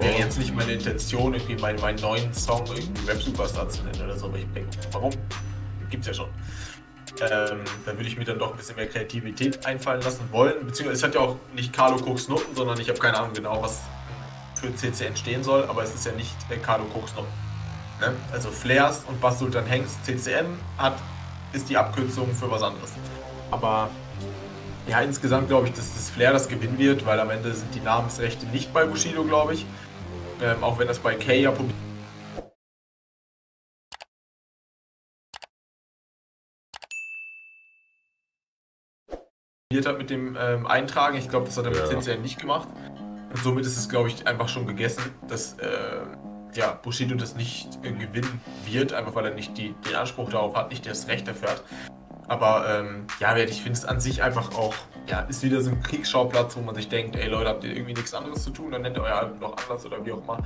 Wäre 0.00 0.18
jetzt 0.18 0.38
nicht 0.38 0.54
meine 0.54 0.72
Intention, 0.72 1.34
irgendwie 1.34 1.56
meinen, 1.56 1.80
meinen 1.80 2.00
neuen 2.00 2.32
Song 2.32 2.64
irgendwie 2.66 3.06
Rap 3.06 3.20
Superstar 3.20 3.68
zu 3.68 3.82
nennen 3.82 4.00
oder 4.02 4.16
so, 4.16 4.26
aber 4.26 4.38
ich 4.38 4.46
denke, 4.54 4.70
warum? 4.92 5.12
Gibt's 5.90 6.06
ja 6.06 6.14
schon. 6.14 6.28
Ähm, 7.20 7.60
da 7.86 7.92
würde 7.92 8.06
ich 8.06 8.16
mir 8.16 8.24
dann 8.24 8.38
doch 8.38 8.50
ein 8.50 8.56
bisschen 8.56 8.76
mehr 8.76 8.88
Kreativität 8.88 9.64
einfallen 9.66 10.02
lassen 10.02 10.28
wollen. 10.32 10.66
Beziehungsweise 10.66 10.98
es 10.98 11.02
hat 11.02 11.14
ja 11.14 11.20
auch 11.20 11.36
nicht 11.54 11.72
Carlo 11.72 11.96
Cooks 12.04 12.28
Noten, 12.28 12.54
sondern 12.54 12.78
ich 12.80 12.88
habe 12.88 12.98
keine 12.98 13.18
Ahnung 13.18 13.32
genau, 13.34 13.62
was 13.62 13.82
für 14.56 14.74
CCN 14.74 15.16
stehen 15.16 15.44
soll, 15.44 15.64
aber 15.64 15.82
es 15.82 15.94
ist 15.94 16.06
ja 16.06 16.12
nicht 16.12 16.34
äh, 16.50 16.56
Carlo 16.56 16.84
Cooks 16.94 17.14
Noten. 17.14 17.28
Ne? 18.00 18.12
Also 18.32 18.50
Flairs 18.50 19.04
und 19.06 19.20
Bass 19.20 19.38
Sultan 19.38 19.66
Hengst 19.66 20.04
CCN 20.04 20.46
hat, 20.76 20.96
ist 21.52 21.68
die 21.68 21.76
Abkürzung 21.76 22.34
für 22.34 22.50
was 22.50 22.62
anderes. 22.62 22.92
Aber 23.50 23.90
ja, 24.88 25.00
insgesamt 25.00 25.48
glaube 25.48 25.68
ich, 25.68 25.74
dass 25.74 25.94
das 25.94 26.10
Flair 26.10 26.32
das 26.32 26.48
gewinnen 26.48 26.78
wird, 26.78 27.06
weil 27.06 27.20
am 27.20 27.30
Ende 27.30 27.54
sind 27.54 27.74
die 27.74 27.80
Namensrechte 27.80 28.46
nicht 28.46 28.72
bei 28.72 28.84
Bushido, 28.84 29.22
glaube 29.24 29.54
ich. 29.54 29.66
Ähm, 30.42 30.62
auch 30.62 30.78
wenn 30.78 30.88
das 30.88 30.98
bei 30.98 31.14
Kay 31.14 31.42
ja 31.42 31.52
publiziert 31.52 31.83
hat 39.86 39.98
mit 39.98 40.10
dem 40.10 40.36
ähm, 40.40 40.66
Eintragen. 40.66 41.16
Ich 41.16 41.28
glaube, 41.28 41.46
das 41.46 41.56
hat 41.56 41.64
er 41.64 41.70
mit 41.70 42.06
Ja. 42.06 42.16
Nicht 42.16 42.40
gemacht. 42.40 42.68
Und 43.32 43.42
somit 43.42 43.66
ist 43.66 43.76
es, 43.76 43.88
glaube 43.88 44.08
ich, 44.08 44.26
einfach 44.26 44.48
schon 44.48 44.66
gegessen, 44.66 45.02
dass 45.28 45.54
äh, 45.54 45.66
ja, 46.54 46.72
Bushido 46.82 47.16
das 47.16 47.34
nicht 47.34 47.68
äh, 47.82 47.90
gewinnen 47.90 48.40
wird, 48.64 48.92
einfach 48.92 49.14
weil 49.16 49.26
er 49.26 49.34
nicht 49.34 49.58
die, 49.58 49.74
den 49.88 49.96
Anspruch 49.96 50.30
darauf 50.30 50.54
hat, 50.54 50.70
nicht 50.70 50.86
das 50.86 51.08
Recht 51.08 51.26
dafür 51.26 51.50
hat. 51.50 51.64
Aber 52.28 52.64
ähm, 52.68 53.06
ja, 53.20 53.36
ich 53.36 53.60
finde 53.62 53.78
es 53.78 53.84
an 53.84 54.00
sich 54.00 54.22
einfach 54.22 54.54
auch, 54.54 54.74
ja, 55.08 55.20
ist 55.20 55.42
wieder 55.42 55.60
so 55.60 55.70
ein 55.70 55.82
Kriegsschauplatz, 55.82 56.56
wo 56.56 56.60
man 56.62 56.74
sich 56.74 56.88
denkt, 56.88 57.16
ey 57.16 57.28
Leute, 57.28 57.50
habt 57.50 57.64
ihr 57.64 57.74
irgendwie 57.74 57.92
nichts 57.92 58.14
anderes 58.14 58.42
zu 58.44 58.50
tun, 58.50 58.70
dann 58.70 58.80
nennt 58.82 58.96
ihr 58.96 59.02
euer 59.02 59.16
Album 59.16 59.40
doch 59.40 59.56
anders 59.58 59.84
oder 59.84 60.02
wie 60.06 60.12
auch 60.12 60.22
immer. 60.22 60.38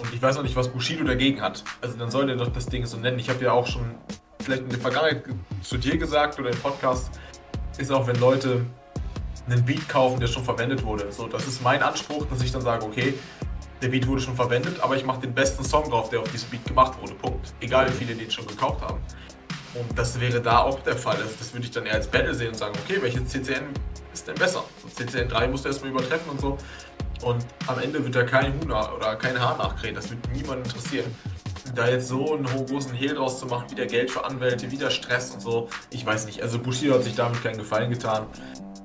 Und 0.00 0.12
ich 0.12 0.20
weiß 0.20 0.36
auch 0.36 0.42
nicht, 0.42 0.54
was 0.56 0.68
Bushido 0.68 1.04
dagegen 1.04 1.40
hat. 1.40 1.64
Also 1.80 1.96
dann 1.96 2.10
soll 2.10 2.26
der 2.26 2.36
doch 2.36 2.52
das 2.52 2.66
Ding 2.66 2.84
so 2.84 2.98
nennen. 2.98 3.18
Ich 3.18 3.30
habe 3.30 3.42
ja 3.42 3.52
auch 3.52 3.66
schon 3.66 3.94
vielleicht 4.42 4.62
in 4.64 4.68
der 4.68 4.78
Vergangenheit 4.80 5.24
ge- 5.24 5.34
zu 5.62 5.78
dir 5.78 5.96
gesagt 5.96 6.38
oder 6.38 6.50
im 6.50 6.58
Podcast, 6.58 7.10
ist 7.78 7.90
auch, 7.90 8.06
wenn 8.06 8.18
Leute 8.20 8.64
einen 9.48 9.64
Beat 9.64 9.88
kaufen, 9.88 10.20
der 10.20 10.26
schon 10.26 10.44
verwendet 10.44 10.84
wurde. 10.84 11.10
So, 11.10 11.26
das 11.26 11.46
ist 11.46 11.62
mein 11.62 11.82
Anspruch, 11.82 12.26
dass 12.26 12.42
ich 12.42 12.52
dann 12.52 12.62
sage, 12.62 12.84
okay, 12.84 13.14
der 13.80 13.88
Beat 13.88 14.06
wurde 14.06 14.20
schon 14.20 14.34
verwendet, 14.34 14.80
aber 14.80 14.96
ich 14.96 15.04
mache 15.04 15.20
den 15.20 15.32
besten 15.32 15.64
Song 15.64 15.88
drauf, 15.88 16.10
der 16.10 16.20
auf 16.20 16.30
diesem 16.30 16.50
Beat 16.50 16.64
gemacht 16.66 17.00
wurde. 17.00 17.14
Punkt. 17.14 17.52
Egal 17.60 17.88
wie 17.88 17.92
viele 17.92 18.14
den 18.14 18.30
schon 18.30 18.46
gekauft 18.46 18.82
haben. 18.82 18.98
Und 19.74 19.98
das 19.98 20.18
wäre 20.20 20.40
da 20.40 20.58
auch 20.58 20.80
der 20.80 20.96
Fall. 20.96 21.16
Das, 21.22 21.38
das 21.38 21.52
würde 21.52 21.66
ich 21.66 21.70
dann 21.70 21.86
eher 21.86 21.94
als 21.94 22.08
Battle 22.08 22.34
sehen 22.34 22.48
und 22.48 22.56
sagen, 22.56 22.74
okay, 22.84 23.00
welches 23.00 23.26
CCN 23.28 23.68
ist 24.12 24.26
denn 24.26 24.34
besser? 24.34 24.64
Und 24.82 24.94
CCN 24.94 25.28
3 25.28 25.48
musst 25.48 25.64
du 25.64 25.68
erstmal 25.68 25.90
übertreffen 25.92 26.30
und 26.30 26.40
so. 26.40 26.58
Und 27.22 27.44
am 27.66 27.78
Ende 27.78 28.02
wird 28.02 28.14
da 28.14 28.24
kein 28.24 28.54
Huhn 28.60 28.70
oder 28.70 29.16
kein 29.16 29.38
Haar 29.38 29.56
nachkrähen. 29.56 29.94
Das 29.94 30.10
wird 30.10 30.20
niemand 30.32 30.66
interessieren. 30.66 31.14
Da 31.74 31.88
jetzt 31.88 32.08
so 32.08 32.34
einen 32.34 32.44
großen 32.44 32.92
Hehl 32.92 33.14
draus 33.14 33.38
zu 33.38 33.46
machen, 33.46 33.70
wieder 33.70 33.86
Geld 33.86 34.10
für 34.10 34.24
Anwälte, 34.24 34.70
wieder 34.70 34.90
Stress 34.90 35.30
und 35.32 35.40
so, 35.40 35.68
ich 35.90 36.04
weiß 36.04 36.26
nicht. 36.26 36.42
Also 36.42 36.58
Bushido 36.58 36.94
hat 36.94 37.04
sich 37.04 37.14
damit 37.14 37.42
keinen 37.42 37.58
Gefallen 37.58 37.90
getan. 37.90 38.26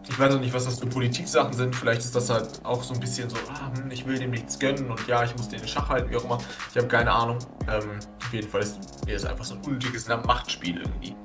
Ich 0.10 0.20
weiß 0.20 0.36
auch 0.36 0.40
nicht, 0.40 0.54
was 0.54 0.66
das 0.66 0.80
für 0.80 0.86
Politiksachen 0.86 1.54
sind. 1.54 1.76
Vielleicht 1.76 2.02
ist 2.02 2.16
das 2.16 2.30
halt 2.30 2.48
auch 2.64 2.84
so 2.84 2.94
ein 2.94 3.00
bisschen 3.00 3.30
so, 3.30 3.38
ah, 3.50 3.72
hm, 3.78 3.90
ich 3.90 4.06
will 4.06 4.20
dem 4.20 4.32
nichts 4.32 4.60
gönnen 4.60 4.92
und 4.92 5.08
ja, 5.08 5.24
ich 5.24 5.36
muss 5.36 5.48
den 5.50 5.62
in 5.62 5.68
Schach 5.68 5.90
halten, 5.90 6.10
wie 6.12 6.18
auch 6.18 6.26
immer. 6.26 6.38
Ich 6.70 6.78
habe 6.78 6.88
keine 6.88 7.12
Ahnung. 7.12 7.40
Ähm, 7.68 8.00
auf 8.20 8.34
jeden 8.34 8.50
Fall 8.50 8.62
ist 8.62 8.80
es 9.08 9.26
einfach 9.26 9.46
so 9.46 9.56
ein 9.56 9.62
unnötiges 9.62 10.08
Machtspiel 10.08 10.82
irgendwie. 10.82 11.16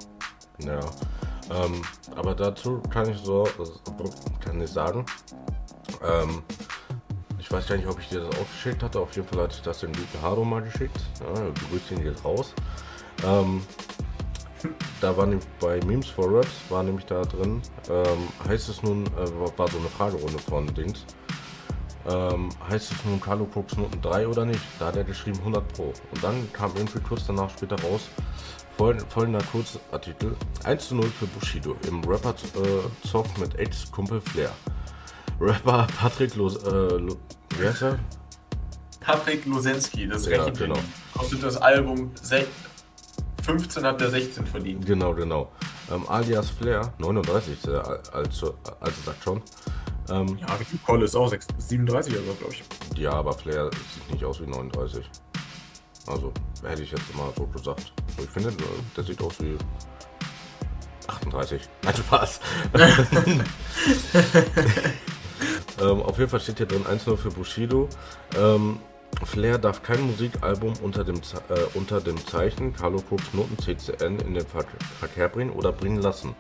Ja. 0.64 0.81
Ähm, 1.51 1.83
aber 2.14 2.35
dazu 2.35 2.81
kann 2.90 3.09
ich 3.11 3.18
so, 3.18 3.49
kann 4.40 4.61
ich 4.61 4.71
sagen, 4.71 5.05
ähm, 6.03 6.42
ich 7.49 7.53
weiß 7.55 7.67
gar 7.67 7.77
nicht, 7.79 7.89
ob 7.89 7.99
ich 7.99 8.11
dir 8.11 8.21
das 8.21 8.37
auch 8.37 8.51
geschickt 8.53 8.83
hatte. 8.83 9.01
Auf 9.01 9.17
jeden 9.17 9.27
Fall 9.27 9.49
ich 9.51 9.63
das 9.63 9.81
dem 9.81 9.91
guten 9.93 10.21
Haro 10.21 10.45
mal 10.45 10.61
geschickt. 10.61 11.01
Ja, 11.21 11.51
grüße 11.71 11.95
ihn 11.95 12.05
jetzt 12.05 12.23
raus. 12.23 12.53
Ähm, 13.27 13.63
da 15.01 15.17
war 15.17 15.25
nämlich 15.25 15.49
bei 15.59 15.81
Memes 15.87 16.09
for 16.09 16.31
Raps, 16.31 16.51
war 16.69 16.83
nämlich 16.83 17.07
da 17.07 17.23
drin, 17.23 17.63
ähm, 17.89 18.29
heißt 18.47 18.69
es 18.69 18.83
nun, 18.83 19.07
äh, 19.07 19.59
war 19.59 19.67
so 19.69 19.79
eine 19.79 19.89
Fragerunde 19.89 20.39
von 20.39 20.67
Dings. 20.75 21.07
Ähm, 22.07 22.51
heißt 22.69 22.93
es 22.93 23.05
nun 23.07 23.19
Carlo 23.19 23.47
Crooks 23.47 23.79
Noten 23.79 24.03
3 24.03 24.29
oder 24.29 24.45
nicht? 24.45 24.61
Da 24.79 24.89
hat 24.89 24.97
er 24.97 25.05
geschrieben 25.05 25.39
100 25.39 25.73
Pro. 25.73 25.95
Und 26.11 26.23
dann 26.23 26.53
kam 26.53 26.73
irgendwie 26.77 27.01
kurz 27.01 27.27
danach 27.27 27.49
später 27.49 27.81
raus, 27.83 28.09
folgender 28.77 29.43
Kurzartikel: 29.51 30.37
1 30.65 30.89
zu 30.89 30.97
0 30.97 31.07
für 31.07 31.27
Bushido 31.27 31.77
im 31.87 32.05
Rapper-Zoff 32.05 33.39
äh, 33.39 33.41
mit 33.41 33.59
Ex-Kumpel 33.59 34.21
Flair. 34.21 34.53
Rapper 35.41 35.87
Patrick 35.99 36.35
Los, 36.35 36.57
äh, 36.65 36.99
wie 37.59 37.66
heißt 37.66 37.83
er? 37.83 37.99
Patrick 39.01 39.44
Losensky, 39.47 40.07
das 40.07 40.27
ja, 40.27 40.37
rechnet 40.37 40.59
genau. 40.59 40.79
kostet 41.14 41.42
das 41.42 41.57
Album 41.57 42.12
15 43.42 43.85
hat 43.85 44.01
der 44.01 44.11
16 44.11 44.47
verdient. 44.47 44.85
Genau, 44.85 45.14
genau. 45.14 45.51
Ähm, 45.90 46.05
alias 46.09 46.51
Flair, 46.51 46.92
39 46.99 47.66
äh, 47.66 47.71
also, 48.12 48.55
also 48.81 49.03
sagt 49.05 49.25
schon. 49.25 49.42
Ähm, 50.11 50.38
ja, 50.38 50.59
Kolle 50.85 51.05
ist 51.05 51.16
auch 51.16 51.29
6, 51.29 51.47
37 51.59 52.14
oder 52.14 52.25
so, 52.25 52.35
glaube 52.35 52.55
ich. 52.55 52.99
Ja, 52.99 53.12
aber 53.12 53.33
Flair 53.33 53.71
sieht 53.94 54.12
nicht 54.12 54.25
aus 54.25 54.40
wie 54.40 54.47
39. 54.47 55.09
Also, 56.07 56.33
hätte 56.62 56.83
ich 56.83 56.90
jetzt 56.90 57.14
mal 57.14 57.33
so 57.37 57.47
gesagt. 57.47 57.92
Also, 58.16 58.23
ich 58.23 58.31
finde, 58.31 58.53
der 58.97 59.05
sieht 59.05 59.23
aus 59.23 59.35
wie 59.40 59.57
38. 61.07 61.62
Nein, 61.83 61.94
Spaß. 61.97 62.40
Ähm, 65.81 66.03
auf 66.03 66.19
jeden 66.19 66.31
Fall 66.31 66.41
steht 66.41 66.59
hier 66.59 66.67
drin 66.67 66.85
1-0 66.85 67.17
für 67.17 67.31
Bushido. 67.31 67.88
Ähm, 68.37 68.79
Flair 69.25 69.59
darf 69.59 69.83
kein 69.83 70.03
Musikalbum 70.03 70.75
unter 70.83 71.05
dem, 71.05 71.17
äh, 71.17 71.61
unter 71.75 72.01
dem 72.01 72.17
Zeichen 72.27 72.75
Carlo 72.75 73.03
Cooks 73.11 73.33
Noten 73.33 73.59
CCN 73.59 74.19
in 74.21 74.35
den 74.35 74.47
Ver 74.47 74.64
Verkehr 74.99 75.29
bringen 75.29 75.51
oder 75.51 75.73
bringen 75.73 76.01
lassen. 76.01 76.35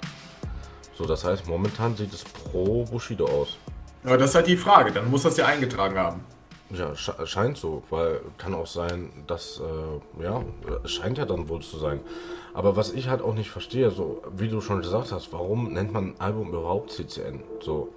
So, 0.94 1.06
das 1.06 1.24
heißt, 1.24 1.46
momentan 1.46 1.96
sieht 1.96 2.12
es 2.12 2.24
pro 2.24 2.84
Bushido 2.84 3.26
aus. 3.26 3.56
Aber 4.04 4.16
das 4.16 4.30
ist 4.30 4.36
halt 4.36 4.46
die 4.46 4.56
Frage, 4.56 4.92
dann 4.92 5.10
muss 5.10 5.22
das 5.22 5.36
ja 5.36 5.46
eingetragen 5.46 5.98
haben. 5.98 6.24
Ja, 6.70 6.94
scheint 6.94 7.56
so, 7.56 7.82
weil 7.88 8.20
kann 8.36 8.52
auch 8.52 8.66
sein, 8.66 9.10
dass, 9.26 9.60
äh, 9.60 10.22
ja, 10.22 10.44
scheint 10.84 11.16
ja 11.16 11.24
dann 11.24 11.48
wohl 11.48 11.62
zu 11.62 11.78
sein. 11.78 12.00
Aber 12.52 12.76
was 12.76 12.92
ich 12.92 13.08
halt 13.08 13.22
auch 13.22 13.34
nicht 13.34 13.50
verstehe, 13.50 13.90
so 13.90 14.22
wie 14.36 14.48
du 14.48 14.60
schon 14.60 14.82
gesagt 14.82 15.10
hast, 15.10 15.32
warum 15.32 15.72
nennt 15.72 15.92
man 15.92 16.08
ein 16.08 16.20
Album 16.20 16.48
überhaupt 16.48 16.92
CCN? 16.92 17.42
So, 17.60 17.88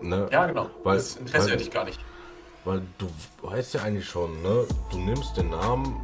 ne? 0.00 0.28
Ja, 0.30 0.46
genau. 0.46 0.68
Weil, 0.82 0.96
das 0.96 1.16
interessiert 1.16 1.50
weil, 1.50 1.58
dich 1.58 1.70
gar 1.70 1.84
nicht. 1.84 2.00
Weil 2.64 2.82
du 2.98 3.08
weißt 3.42 3.74
ja 3.74 3.82
eigentlich 3.82 4.08
schon, 4.08 4.42
ne? 4.42 4.66
Du 4.90 4.98
nimmst 4.98 5.36
den 5.36 5.50
Namen 5.50 6.00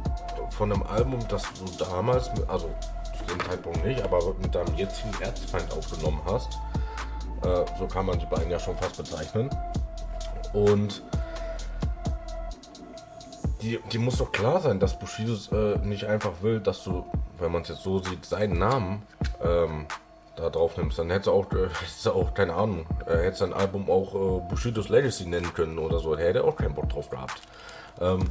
von 0.51 0.71
einem 0.71 0.83
Album, 0.83 1.19
das 1.29 1.43
du 1.53 1.83
damals, 1.83 2.29
also 2.47 2.69
zu 3.17 3.25
dem 3.25 3.39
Zeitpunkt 3.45 3.83
nicht, 3.85 4.01
aber 4.03 4.33
mit 4.41 4.53
deinem 4.53 4.75
jetzigen 4.75 5.13
Erzfeind 5.21 5.71
aufgenommen 5.71 6.21
hast. 6.25 6.53
Äh, 7.43 7.65
so 7.79 7.87
kann 7.87 8.05
man 8.05 8.19
die 8.19 8.25
beiden 8.25 8.51
ja 8.51 8.59
schon 8.59 8.77
fast 8.77 8.97
bezeichnen. 8.97 9.49
Und 10.53 11.01
die, 13.61 13.79
die 13.91 13.97
muss 13.97 14.17
doch 14.17 14.31
klar 14.31 14.59
sein, 14.59 14.79
dass 14.79 14.97
Bushido 14.97 15.33
äh, 15.51 15.77
nicht 15.79 16.05
einfach 16.05 16.31
will, 16.41 16.59
dass 16.59 16.83
du, 16.83 17.05
wenn 17.39 17.51
man 17.51 17.61
es 17.61 17.69
jetzt 17.69 17.83
so 17.83 17.99
sieht, 17.99 18.25
seinen 18.25 18.57
Namen 18.57 19.03
ähm, 19.43 19.85
da 20.35 20.49
drauf 20.49 20.77
nimmst, 20.77 20.97
dann 20.97 21.09
hätte 21.09 21.31
auch, 21.31 21.47
äh, 21.51 22.09
auch, 22.09 22.33
keine 22.33 22.53
Ahnung, 22.53 22.85
er 23.05 23.23
hätte 23.23 23.37
sein 23.37 23.53
Album 23.53 23.89
auch 23.89 24.13
äh, 24.13 24.49
Bushidos 24.49 24.89
Legacy 24.89 25.25
nennen 25.25 25.53
können 25.53 25.77
oder 25.77 25.99
so, 25.99 26.15
da 26.15 26.21
hätte 26.21 26.39
er 26.39 26.45
auch 26.45 26.55
keinen 26.55 26.73
Bock 26.73 26.89
drauf 26.89 27.09
gehabt. 27.09 27.41
Ähm, 27.99 28.29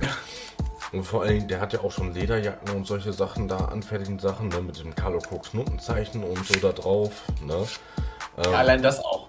und 0.92 1.04
vor 1.04 1.22
allen 1.22 1.34
Dingen, 1.34 1.48
der 1.48 1.60
hat 1.60 1.72
ja 1.72 1.80
auch 1.80 1.92
schon 1.92 2.12
Lederjacken 2.12 2.74
und 2.74 2.86
solche 2.86 3.12
Sachen 3.12 3.46
da, 3.46 3.56
anfertigen 3.66 4.18
Sachen, 4.18 4.48
ne, 4.48 4.60
mit 4.60 4.82
dem 4.82 4.94
Carlo 4.94 5.18
Crooks 5.18 5.54
Notenzeichen 5.54 6.24
und 6.24 6.44
so 6.46 6.58
da 6.58 6.72
drauf, 6.72 7.12
ne. 7.44 7.66
Ähm, 8.38 8.52
ja, 8.52 8.58
allein 8.58 8.82
das 8.82 8.98
auch. 8.98 9.28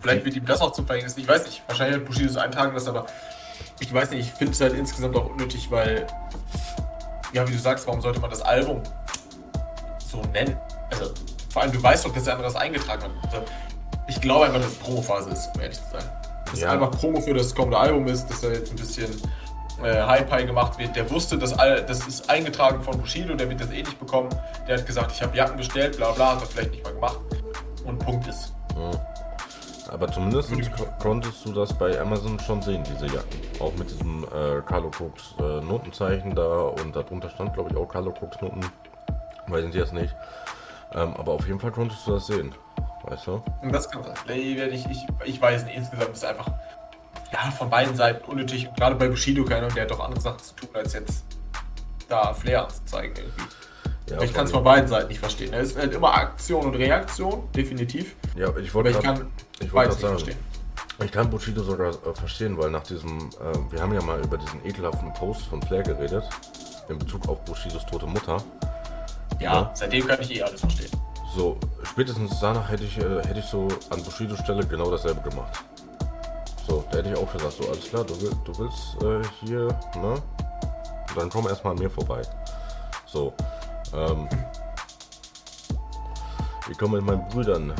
Vielleicht 0.00 0.24
wird 0.24 0.36
ihm 0.36 0.46
das 0.46 0.60
auch 0.60 0.72
zum 0.72 0.86
Verhängnis. 0.86 1.16
Ich 1.16 1.28
weiß 1.28 1.44
nicht, 1.44 1.62
wahrscheinlich 1.66 1.98
hat 1.98 2.06
Bushido 2.06 2.30
so 2.30 2.38
eintragen 2.38 2.74
das, 2.74 2.86
aber 2.86 3.06
ich 3.80 3.92
weiß 3.92 4.10
nicht, 4.10 4.28
ich 4.28 4.32
finde 4.32 4.52
es 4.52 4.60
halt 4.60 4.74
insgesamt 4.74 5.16
auch 5.16 5.30
unnötig, 5.30 5.70
weil, 5.70 6.06
ja, 7.32 7.46
wie 7.46 7.52
du 7.52 7.58
sagst, 7.58 7.86
warum 7.86 8.00
sollte 8.00 8.20
man 8.20 8.30
das 8.30 8.42
Album 8.42 8.82
so 10.06 10.22
nennen? 10.32 10.56
Also, 10.90 11.12
vor 11.50 11.62
allem, 11.62 11.72
du 11.72 11.82
weißt 11.82 12.06
doch, 12.06 12.12
dass 12.12 12.24
der 12.24 12.34
andere 12.34 12.52
das 12.52 12.60
eingetragen 12.60 13.02
hat. 13.02 13.10
Also, 13.24 13.44
ich 14.08 14.20
glaube 14.20 14.46
einfach, 14.46 14.60
dass 14.60 14.72
es 14.72 14.78
Promophase 14.78 15.30
ist, 15.30 15.50
um 15.54 15.60
ehrlich 15.60 15.78
zu 15.78 15.90
sein. 15.92 16.02
Dass 16.50 16.60
ja. 16.60 16.72
einfach 16.72 16.90
Promo 16.90 17.20
für 17.20 17.34
das 17.34 17.54
kommende 17.54 17.78
Album 17.78 18.06
ist, 18.08 18.26
dass 18.28 18.40
da 18.40 18.48
jetzt 18.48 18.70
ein 18.70 18.76
bisschen 18.76 19.10
äh, 19.82 20.02
High-Pie 20.02 20.46
gemacht 20.46 20.78
wird. 20.78 20.96
Der 20.96 21.08
wusste, 21.10 21.38
dass 21.38 21.56
all, 21.58 21.84
das 21.84 22.06
ist 22.06 22.28
eingetragen 22.28 22.82
von 22.82 22.98
Bushido, 22.98 23.34
der 23.34 23.48
wird 23.48 23.60
das 23.60 23.70
eh 23.70 23.82
nicht 23.82 23.98
bekommen. 23.98 24.28
Der 24.66 24.78
hat 24.78 24.86
gesagt, 24.86 25.12
ich 25.12 25.22
habe 25.22 25.36
Jacken 25.36 25.56
bestellt, 25.56 25.96
bla 25.96 26.10
bla, 26.12 26.32
hat 26.34 26.42
das 26.42 26.48
vielleicht 26.50 26.72
nicht 26.72 26.84
mal 26.84 26.94
gemacht. 26.94 27.18
Und 27.84 27.98
Punkt 27.98 28.26
ist. 28.26 28.52
Mhm. 28.76 28.98
Aber 29.90 30.10
zumindest 30.12 30.52
konntest 31.00 31.44
du 31.44 31.52
das 31.52 31.72
bei 31.72 32.00
Amazon 32.00 32.38
schon 32.38 32.62
sehen, 32.62 32.84
diese 32.84 33.06
Jacken. 33.06 33.40
Auch 33.58 33.72
mit 33.74 33.90
diesem 33.90 34.24
äh, 34.24 34.60
Carlo 34.66 34.90
Cooks 34.98 35.34
äh, 35.38 35.60
Notenzeichen 35.64 36.34
da 36.34 36.46
und 36.46 36.94
darunter 36.94 37.28
stand, 37.28 37.54
glaube 37.54 37.70
ich, 37.70 37.76
auch 37.76 37.86
Carlo 37.86 38.14
Cooks 38.20 38.40
Noten. 38.40 38.60
Weiß 39.48 39.64
ich 39.64 39.74
jetzt 39.74 39.92
nicht. 39.92 40.14
Ähm, 40.92 41.14
aber 41.14 41.32
auf 41.32 41.46
jeden 41.46 41.60
Fall 41.60 41.72
konntest 41.72 42.06
du 42.06 42.12
das 42.12 42.26
sehen. 42.26 42.54
Weißt 43.04 43.26
du? 43.26 43.42
Das 43.70 43.90
kann 43.90 44.02
sein. 44.02 44.14
Ich, 44.28 44.86
ich, 44.86 45.06
ich 45.24 45.40
weiß 45.40 45.64
nicht, 45.64 45.76
insgesamt 45.76 46.12
ist 46.12 46.24
einfach 46.24 46.50
ja, 47.32 47.50
von 47.50 47.70
beiden 47.70 47.94
Seiten 47.94 48.24
unnötig. 48.30 48.68
Und 48.68 48.76
gerade 48.76 48.96
bei 48.96 49.08
Bushido, 49.08 49.44
keine 49.44 49.68
der 49.68 49.84
hat 49.84 49.90
doch 49.90 50.00
andere 50.00 50.20
Sachen 50.20 50.40
zu 50.40 50.54
tun, 50.54 50.68
als 50.74 50.92
jetzt 50.92 51.24
da 52.08 52.34
Flair 52.34 52.64
anzuzeigen 52.64 53.16
irgendwie. 53.16 53.42
Ja, 54.10 54.20
ich 54.22 54.34
kann 54.34 54.44
es 54.44 54.50
von 54.50 54.64
beiden 54.64 54.88
Seiten 54.88 55.08
nicht 55.08 55.20
verstehen. 55.20 55.54
Es 55.54 55.70
ist 55.70 55.78
halt 55.78 55.94
immer 55.94 56.12
Aktion 56.12 56.66
und 56.66 56.74
Reaktion, 56.74 57.48
definitiv. 57.54 58.16
Ja, 58.36 58.48
ich 58.56 58.74
wollte 58.74 58.90
ich 58.90 59.00
kann 59.00 59.30
ich 59.60 59.72
wollte 59.72 59.92
sagen, 59.92 60.18
verstehen. 60.18 60.38
Ich 61.02 61.12
kann 61.12 61.30
Bushido 61.30 61.62
sogar 61.62 61.90
äh, 61.90 62.14
verstehen, 62.14 62.58
weil 62.58 62.70
nach 62.70 62.82
diesem, 62.82 63.18
äh, 63.18 63.72
wir 63.72 63.80
haben 63.80 63.94
ja 63.94 64.02
mal 64.02 64.20
über 64.20 64.36
diesen 64.36 64.64
ekelhaften 64.66 65.12
Post 65.14 65.42
von 65.42 65.62
Flair 65.62 65.82
geredet, 65.82 66.24
in 66.88 66.98
Bezug 66.98 67.28
auf 67.28 67.44
Bushidos 67.44 67.86
tote 67.86 68.06
Mutter. 68.06 68.42
Ja, 69.40 69.54
ja. 69.54 69.70
seitdem 69.74 70.06
kann 70.06 70.20
ich 70.20 70.36
eh 70.36 70.42
alles 70.42 70.60
verstehen. 70.60 70.90
So, 71.34 71.58
spätestens 71.84 72.38
danach 72.40 72.70
hätte 72.70 72.84
ich, 72.84 72.98
äh, 72.98 73.22
hätte 73.26 73.40
ich 73.40 73.46
so 73.46 73.68
an 73.90 74.02
Bushidos 74.02 74.40
Stelle 74.40 74.66
genau 74.66 74.90
dasselbe 74.90 75.20
gemacht. 75.28 75.64
So, 76.66 76.84
da 76.90 76.98
hätte 76.98 77.10
ich 77.10 77.16
auch 77.16 77.32
gesagt, 77.32 77.54
so 77.54 77.68
alles 77.68 77.88
klar, 77.88 78.04
du, 78.04 78.20
will, 78.20 78.32
du 78.44 78.58
willst 78.58 79.02
äh, 79.02 79.28
hier, 79.40 79.68
ne? 79.96 80.14
Dann 81.16 81.30
komm 81.30 81.48
erstmal 81.48 81.72
an 81.72 81.78
mir 81.78 81.90
vorbei. 81.90 82.22
So, 83.06 83.32
ähm, 83.94 84.28
ich 86.70 86.78
komme 86.78 86.98
mit 87.00 87.06
meinen 87.06 87.28
Brüdern, 87.28 87.72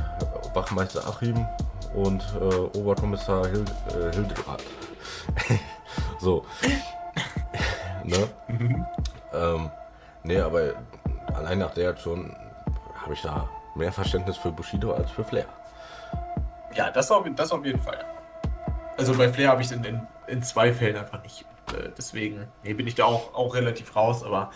Wachmeister 0.54 1.06
Achim 1.06 1.46
und 1.94 2.22
äh, 2.40 2.78
Oberkommissar 2.78 3.46
Hild, 3.48 3.70
äh, 3.88 4.12
Hildegard. 4.14 4.62
so. 6.20 6.44
ne? 8.04 8.28
Mhm. 8.48 8.86
ähm, 9.32 9.70
nee, 10.24 10.40
aber 10.40 10.74
allein 11.40 11.58
nach 11.58 11.74
der 11.74 11.90
Aktion 11.90 12.36
habe 13.02 13.14
ich 13.14 13.22
da 13.22 13.48
mehr 13.74 13.92
Verständnis 13.92 14.36
für 14.36 14.52
Bushido 14.52 14.92
als 14.92 15.10
für 15.10 15.24
Flair. 15.24 15.46
Ja, 16.74 16.90
das 16.90 17.10
auf, 17.10 17.26
das 17.34 17.50
auf 17.50 17.64
jeden 17.64 17.80
Fall. 17.80 18.04
Also 18.96 19.14
bei 19.14 19.28
Flair 19.28 19.48
habe 19.48 19.62
ich 19.62 19.72
in, 19.72 19.82
in, 19.84 20.06
in, 20.26 20.42
zwei 20.42 20.72
Fällen 20.72 20.96
einfach 20.96 21.22
nicht. 21.22 21.44
Äh, 21.72 21.88
deswegen 21.96 22.48
nee, 22.62 22.74
bin 22.74 22.86
ich 22.86 22.94
da 22.94 23.04
auch, 23.04 23.34
auch 23.34 23.54
relativ 23.54 23.96
raus, 23.96 24.22
aber 24.22 24.50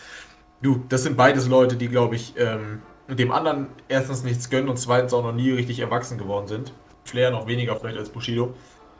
Du, 0.64 0.82
das 0.88 1.02
sind 1.02 1.18
beides 1.18 1.46
Leute, 1.46 1.76
die, 1.76 1.88
glaube 1.88 2.16
ich, 2.16 2.32
ähm, 2.38 2.80
dem 3.06 3.32
anderen 3.32 3.66
erstens 3.88 4.24
nichts 4.24 4.48
gönnen 4.48 4.70
und 4.70 4.78
zweitens 4.78 5.12
auch 5.12 5.22
noch 5.22 5.34
nie 5.34 5.50
richtig 5.50 5.78
erwachsen 5.80 6.16
geworden 6.16 6.46
sind. 6.46 6.72
Flair 7.04 7.30
noch 7.30 7.46
weniger 7.46 7.76
vielleicht 7.76 7.98
als 7.98 8.08
Bushido. 8.08 8.54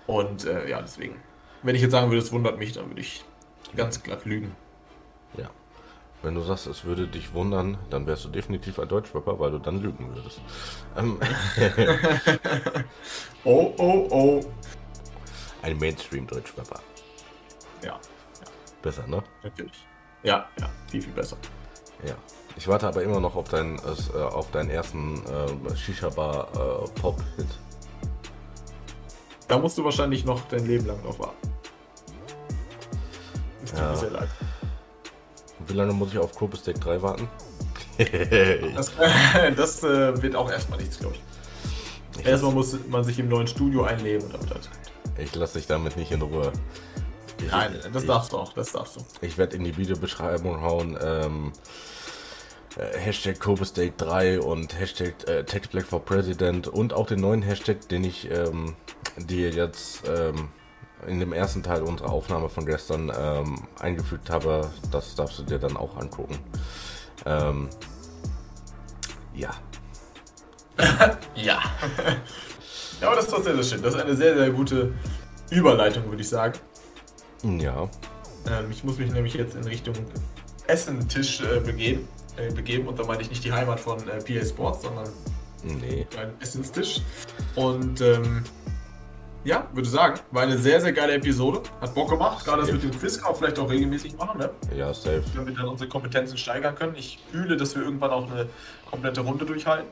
Und 0.06 0.44
äh, 0.44 0.68
ja, 0.68 0.82
deswegen. 0.82 1.16
Wenn 1.62 1.74
ich 1.74 1.80
jetzt 1.80 1.92
sagen 1.92 2.10
würde, 2.10 2.20
es 2.20 2.30
wundert 2.32 2.58
mich, 2.58 2.72
dann 2.72 2.90
würde 2.90 3.00
ich 3.00 3.24
ganz 3.74 4.02
glatt 4.02 4.26
lügen. 4.26 4.54
Ja. 5.38 5.48
Wenn 6.24 6.34
du 6.34 6.40
sagst, 6.40 6.66
es 6.66 6.84
würde 6.84 7.06
dich 7.06 7.34
wundern, 7.34 7.76
dann 7.90 8.06
wärst 8.06 8.24
du 8.24 8.30
definitiv 8.30 8.78
ein 8.78 8.88
Deutschrapper, 8.88 9.38
weil 9.38 9.50
du 9.50 9.58
dann 9.58 9.82
lügen 9.82 10.10
würdest. 10.14 10.40
Ähm. 10.96 11.20
oh, 13.44 13.74
oh, 13.76 14.08
oh. 14.10 14.40
Ein 15.60 15.76
Mainstream-Deutschrapper. 15.76 16.80
Ja. 17.82 17.90
ja. 17.90 17.98
Besser, 18.80 19.06
ne? 19.06 19.22
Natürlich. 19.42 19.86
Ja, 20.22 20.48
ja, 20.58 20.70
viel, 20.90 21.02
viel 21.02 21.12
besser. 21.12 21.36
Ja. 22.06 22.14
Ich 22.56 22.66
warte 22.68 22.88
aber 22.88 23.02
immer 23.02 23.20
noch 23.20 23.36
auf 23.36 23.50
deinen, 23.50 23.78
äh, 23.78 24.18
auf 24.22 24.50
deinen 24.50 24.70
ersten 24.70 25.22
äh, 25.26 25.76
Shisha-Bar-Pop-Hit. 25.76 27.46
da 29.46 29.58
musst 29.58 29.76
du 29.76 29.84
wahrscheinlich 29.84 30.24
noch 30.24 30.40
dein 30.48 30.66
Leben 30.66 30.86
lang 30.86 31.02
drauf 31.02 31.18
warten. 31.18 31.52
Das 33.60 33.70
tut 33.72 33.78
Ja. 33.78 33.90
mir 33.90 33.96
sehr 33.96 34.10
leid. 34.10 34.28
Wie 35.66 35.74
lange 35.74 35.92
muss 35.92 36.12
ich 36.12 36.18
auf 36.18 36.34
Kobe 36.34 36.56
Steak 36.56 36.80
3 36.80 37.02
warten? 37.02 37.28
Das, 38.74 38.90
das 39.56 39.84
äh, 39.84 40.20
wird 40.20 40.34
auch 40.34 40.50
erstmal 40.50 40.80
nichts, 40.80 40.98
glaube 40.98 41.14
ich. 41.14 42.20
Ich 42.20 42.26
Erstmal 42.26 42.52
muss 42.52 42.76
man 42.88 43.04
sich 43.04 43.18
im 43.20 43.28
neuen 43.28 43.46
Studio 43.46 43.84
einleben 43.84 44.24
und 44.24 44.34
damit 44.34 44.50
halt. 44.50 44.68
Ich 45.18 45.34
lasse 45.34 45.58
dich 45.58 45.68
damit 45.68 45.96
nicht 45.96 46.10
in 46.10 46.22
Ruhe. 46.22 46.52
Ich, 47.38 47.50
Nein, 47.50 47.78
das 47.92 48.02
ich, 48.02 48.08
darfst 48.08 48.32
du 48.32 48.38
auch, 48.38 48.52
das 48.52 48.72
darfst 48.72 48.96
du. 48.96 49.00
Ich 49.20 49.38
werde 49.38 49.56
in 49.56 49.64
die 49.64 49.76
Videobeschreibung 49.76 50.60
hauen. 50.60 50.98
Ähm, 51.00 51.52
äh, 52.76 52.98
Hashtag 52.98 53.36
Steak 53.64 53.96
3 53.98 54.40
und 54.40 54.78
Hashtag 54.78 55.14
äh, 55.28 55.44
Text 55.44 55.70
Black 55.70 55.86
for 55.86 56.04
President 56.04 56.66
und 56.68 56.92
auch 56.92 57.06
den 57.06 57.20
neuen 57.20 57.42
Hashtag, 57.42 57.88
den 57.88 58.04
ich 58.04 58.28
ähm, 58.30 58.74
dir 59.16 59.50
jetzt 59.50 60.02
ähm, 60.08 60.48
in 61.06 61.20
dem 61.20 61.32
ersten 61.32 61.62
Teil 61.62 61.82
unserer 61.82 62.10
Aufnahme 62.10 62.48
von 62.48 62.66
gestern 62.66 63.12
ähm, 63.16 63.62
eingefügt 63.80 64.30
habe. 64.30 64.70
Das 64.90 65.14
darfst 65.14 65.38
du 65.38 65.42
dir 65.42 65.58
dann 65.58 65.76
auch 65.76 65.96
angucken. 65.96 66.38
Ähm, 67.26 67.68
ja, 69.34 69.54
Ja. 71.34 71.62
ja, 73.00 73.06
aber 73.06 73.16
das 73.16 73.26
ist 73.26 73.32
doch 73.32 73.42
sehr, 73.42 73.54
sehr 73.54 73.64
schön. 73.64 73.82
Das 73.82 73.94
ist 73.94 74.00
eine 74.00 74.14
sehr, 74.14 74.36
sehr 74.36 74.50
gute 74.50 74.92
Überleitung, 75.50 76.08
würde 76.08 76.22
ich 76.22 76.28
sagen. 76.28 76.58
ja, 77.42 77.88
Ähm, 78.46 78.70
ich 78.70 78.84
muss 78.84 78.98
mich 78.98 79.10
nämlich 79.10 79.34
jetzt 79.34 79.54
in 79.54 79.64
Richtung 79.64 79.94
Essentisch 80.66 81.40
äh, 81.40 81.60
begeben. 81.60 82.08
Äh, 82.36 82.52
begeben. 82.52 82.88
Und 82.88 82.98
da 82.98 83.04
meine 83.04 83.22
ich 83.22 83.30
nicht 83.30 83.44
die 83.44 83.52
Heimat 83.52 83.80
von 83.80 83.98
äh, 84.08 84.18
PA 84.18 84.44
Sports, 84.44 84.82
sondern 84.82 85.08
nee. 85.62 86.06
einen 86.18 86.40
Essenstisch. 86.40 87.00
Und 87.54 88.00
ähm, 88.00 88.42
ja, 89.44 89.68
würde 89.72 89.88
sagen, 89.88 90.18
war 90.30 90.42
eine 90.42 90.58
sehr, 90.58 90.80
sehr 90.80 90.92
geile 90.92 91.12
Episode. 91.14 91.62
Hat 91.80 91.94
Bock 91.94 92.08
gemacht. 92.10 92.44
Gerade 92.44 92.62
das 92.62 92.72
mit 92.72 92.82
dem 92.82 92.90
Quiz 92.98 93.20
man 93.20 93.34
vielleicht 93.34 93.58
auch 93.58 93.68
regelmäßig 93.70 94.16
machen, 94.16 94.38
ne? 94.38 94.50
Ja, 94.74 94.92
safe. 94.94 95.22
Wenn 95.34 95.46
wir 95.46 95.54
dann 95.54 95.68
unsere 95.68 95.88
Kompetenzen 95.88 96.36
steigern 96.38 96.74
können. 96.74 96.94
Ich 96.96 97.18
fühle, 97.30 97.56
dass 97.56 97.74
wir 97.76 97.82
irgendwann 97.82 98.10
auch 98.10 98.30
eine 98.30 98.48
komplette 98.90 99.20
Runde 99.20 99.44
durchhalten. 99.44 99.88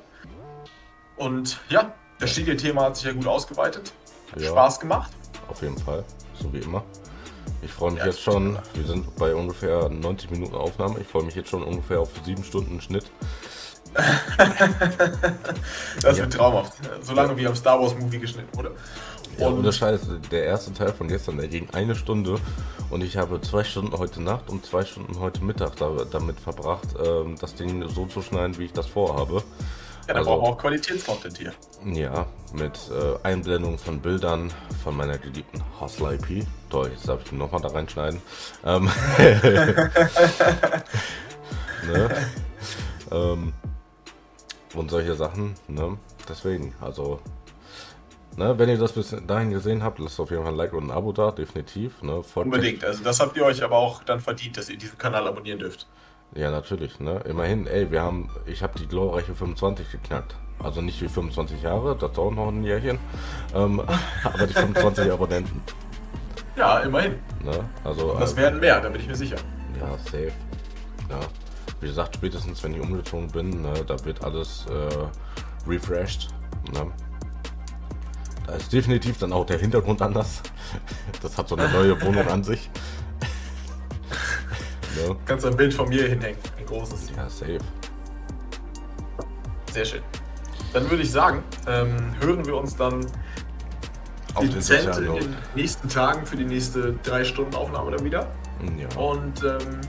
Und 1.16 1.60
ja, 1.68 1.92
das 2.18 2.30
Studio-Thema 2.30 2.84
hat 2.84 2.96
sich 2.96 3.04
ja 3.04 3.12
gut 3.12 3.26
ausgeweitet. 3.26 3.92
Hat 4.32 4.40
Ja. 4.40 4.48
Spaß 4.50 4.80
gemacht. 4.80 5.12
Auf 5.48 5.60
jeden 5.62 5.78
Fall, 5.78 6.04
so 6.40 6.52
wie 6.52 6.58
immer. 6.58 6.82
Ich 7.60 7.70
freue 7.70 7.90
mich 7.92 8.00
Ja, 8.00 8.06
jetzt 8.06 8.20
schon, 8.22 8.58
wir 8.74 8.84
sind 8.86 9.14
bei 9.16 9.34
ungefähr 9.34 9.88
90 9.88 10.30
Minuten 10.30 10.54
Aufnahme. 10.54 10.98
Ich 11.00 11.06
freue 11.06 11.24
mich 11.24 11.34
jetzt 11.34 11.50
schon 11.50 11.62
ungefähr 11.62 12.00
auf 12.00 12.08
7 12.24 12.42
Stunden 12.42 12.80
Schnitt. 12.80 13.04
Das 16.02 16.16
Ja. 16.16 16.24
wird 16.24 16.32
traumhaft. 16.32 16.72
Solange 17.02 17.36
wie 17.36 17.46
am 17.46 17.54
Star 17.54 17.80
Wars 17.80 17.94
Movie 17.94 18.18
geschnitten 18.18 18.56
wurde. 18.56 18.72
Ja, 19.38 19.46
Und- 19.48 19.58
ohne 19.60 19.72
Scheiß, 19.72 20.00
der 20.30 20.44
erste 20.44 20.72
Teil 20.74 20.92
von 20.92 21.08
gestern, 21.08 21.38
der 21.38 21.48
ging 21.48 21.68
eine 21.72 21.94
Stunde 21.94 22.36
und 22.90 23.02
ich 23.02 23.16
habe 23.16 23.40
zwei 23.40 23.64
Stunden 23.64 23.96
heute 23.98 24.20
Nacht 24.22 24.50
und 24.50 24.64
zwei 24.66 24.84
Stunden 24.84 25.18
heute 25.20 25.42
Mittag 25.44 25.76
da, 25.76 25.90
damit 26.10 26.38
verbracht, 26.38 26.88
ähm, 27.04 27.36
das 27.40 27.54
Ding 27.54 27.88
so 27.88 28.06
zu 28.06 28.20
schneiden, 28.22 28.58
wie 28.58 28.66
ich 28.66 28.72
das 28.72 28.86
vorhabe. 28.86 29.42
Ja, 30.06 30.14
da 30.14 30.18
Also- 30.20 30.30
brauchen 30.30 30.42
wir 30.42 30.48
auch 30.50 30.58
Qualitätscontent 30.58 31.38
hier. 31.38 31.52
Ja, 31.84 32.26
mit 32.52 32.78
äh, 32.90 33.16
Einblendung 33.26 33.78
von 33.78 34.00
Bildern 34.00 34.52
von 34.84 34.96
meiner 34.96 35.16
geliebten 35.18 35.62
Hustle 35.80 36.14
IP. 36.14 36.44
Toll, 36.70 36.90
jetzt 36.92 37.08
darf 37.08 37.20
ich 37.24 37.32
nochmal 37.32 37.60
da 37.62 37.68
reinschneiden. 37.68 38.20
Ähm, 38.64 38.90
ne? 41.86 42.10
ähm, 43.10 43.52
und 44.74 44.90
solche 44.90 45.14
Sachen, 45.14 45.54
ne? 45.68 45.96
Deswegen, 46.28 46.74
also, 46.80 47.20
ne, 48.36 48.58
wenn 48.58 48.68
ihr 48.68 48.78
das 48.78 48.92
bis 48.92 49.14
dahin 49.26 49.50
gesehen 49.50 49.82
habt, 49.82 49.98
lasst 49.98 50.20
auf 50.20 50.30
jeden 50.30 50.42
Fall 50.42 50.52
ein 50.52 50.56
Like 50.56 50.72
und 50.72 50.84
ein 50.84 50.90
Abo 50.90 51.12
da, 51.12 51.30
definitiv. 51.30 52.02
Ne? 52.02 52.22
Unbedingt. 52.34 52.84
Also 52.84 53.04
das 53.04 53.20
habt 53.20 53.36
ihr 53.36 53.44
euch 53.44 53.62
aber 53.62 53.76
auch 53.76 54.02
dann 54.04 54.20
verdient, 54.20 54.56
dass 54.56 54.68
ihr 54.68 54.78
diesen 54.78 54.98
Kanal 54.98 55.26
abonnieren 55.26 55.58
dürft. 55.58 55.86
Ja, 56.34 56.50
natürlich, 56.50 56.98
ne? 56.98 57.20
Immerhin, 57.26 57.66
ey, 57.66 57.90
wir 57.90 58.02
haben, 58.02 58.30
ich 58.46 58.62
habe 58.62 58.78
die 58.78 58.86
glorreiche 58.86 59.34
25 59.34 59.92
geknackt. 59.92 60.34
Also 60.58 60.80
nicht 60.80 61.02
wie 61.02 61.08
25 61.08 61.62
Jahre, 61.62 61.96
das 61.96 62.12
dauert 62.12 62.34
noch 62.34 62.48
ein 62.48 62.62
Jährchen. 62.62 62.98
Ähm, 63.54 63.80
aber 64.24 64.46
die 64.46 64.54
25 64.54 65.12
Abonnenten. 65.12 65.60
Ja, 66.56 66.80
immerhin. 66.80 67.14
Ne? 67.42 67.68
Also, 67.84 68.16
das 68.18 68.34
äh, 68.34 68.36
werden 68.38 68.60
mehr, 68.60 68.80
da 68.80 68.88
bin 68.88 69.00
ich 69.00 69.08
mir 69.08 69.16
sicher. 69.16 69.36
ja, 69.78 69.98
safe. 69.98 70.32
Ja. 71.10 71.20
Wie 71.80 71.86
gesagt, 71.88 72.14
spätestens 72.14 72.62
wenn 72.62 72.74
ich 72.74 72.80
umgezogen 72.80 73.28
bin, 73.28 73.62
ne, 73.62 73.72
da 73.86 74.02
wird 74.04 74.22
alles 74.22 74.66
äh, 74.70 75.68
refreshed. 75.68 76.28
Ne? 76.72 76.92
Da 78.46 78.54
ist 78.54 78.72
definitiv 78.72 79.18
dann 79.18 79.32
auch 79.32 79.46
der 79.46 79.58
Hintergrund 79.58 80.02
anders. 80.02 80.42
Das 81.22 81.38
hat 81.38 81.48
so 81.48 81.56
eine 81.56 81.68
neue 81.70 82.00
Wohnung 82.02 82.26
an 82.28 82.42
sich. 82.42 82.70
Du 85.06 85.16
kannst 85.24 85.46
ein 85.46 85.56
Bild 85.56 85.72
von 85.72 85.88
mir 85.88 86.08
hinhängen. 86.08 86.38
Ein 86.58 86.66
großes. 86.66 87.10
Ja, 87.16 87.28
safe. 87.28 87.58
Sehr 89.72 89.84
schön. 89.84 90.02
Dann 90.72 90.90
würde 90.90 91.02
ich 91.02 91.10
sagen, 91.10 91.42
ähm, 91.66 92.14
hören 92.20 92.44
wir 92.44 92.56
uns 92.56 92.76
dann 92.76 93.06
Auf 94.34 94.42
den 94.42 94.52
dezent 94.52 94.94
sozialen 94.94 95.16
in 95.16 95.20
den 95.22 95.36
nächsten 95.54 95.88
Tagen 95.88 96.26
für 96.26 96.36
die 96.36 96.44
nächste 96.44 96.94
drei 97.02 97.24
Stunden 97.24 97.54
Aufnahme 97.54 97.92
dann 97.92 98.04
wieder. 98.04 98.30
Ja. 98.78 98.98
Und 98.98 99.42
ähm, 99.42 99.80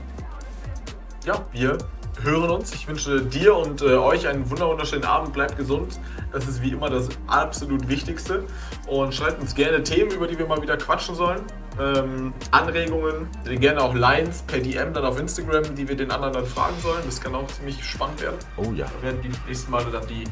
ja, 1.24 1.44
wir 1.52 1.78
hören 2.24 2.50
uns. 2.50 2.74
Ich 2.74 2.86
wünsche 2.88 3.22
dir 3.22 3.54
und 3.56 3.80
äh, 3.82 3.94
euch 3.96 4.26
einen 4.26 4.48
wunder- 4.50 4.68
wunderschönen 4.68 5.04
Abend. 5.04 5.32
Bleibt 5.32 5.56
gesund. 5.56 6.00
Das 6.32 6.46
ist 6.48 6.60
wie 6.62 6.70
immer 6.70 6.90
das 6.90 7.08
absolut 7.26 7.88
Wichtigste. 7.88 8.44
Und 8.86 9.14
schreibt 9.14 9.40
uns 9.40 9.54
gerne 9.54 9.82
Themen, 9.82 10.10
über 10.10 10.26
die 10.26 10.38
wir 10.38 10.46
mal 10.46 10.60
wieder 10.60 10.76
quatschen 10.76 11.14
sollen. 11.14 11.40
Ähm, 11.80 12.32
Anregungen, 12.50 13.28
gerne 13.44 13.80
auch 13.82 13.94
Lines 13.94 14.42
per 14.42 14.58
DM 14.60 14.92
dann 14.94 15.04
auf 15.04 15.18
Instagram, 15.18 15.74
die 15.74 15.88
wir 15.88 15.96
den 15.96 16.10
anderen 16.10 16.34
dann 16.34 16.46
fragen 16.46 16.74
sollen. 16.82 17.02
Das 17.04 17.20
kann 17.20 17.34
auch 17.34 17.46
ziemlich 17.48 17.82
spannend 17.84 18.20
werden. 18.22 18.36
Oh 18.56 18.70
ja. 18.74 18.86
Da 18.86 19.02
werden 19.06 19.20
die 19.22 19.30
nächsten 19.48 19.70
Male 19.70 19.86
dann 19.92 20.06
die 20.06 20.24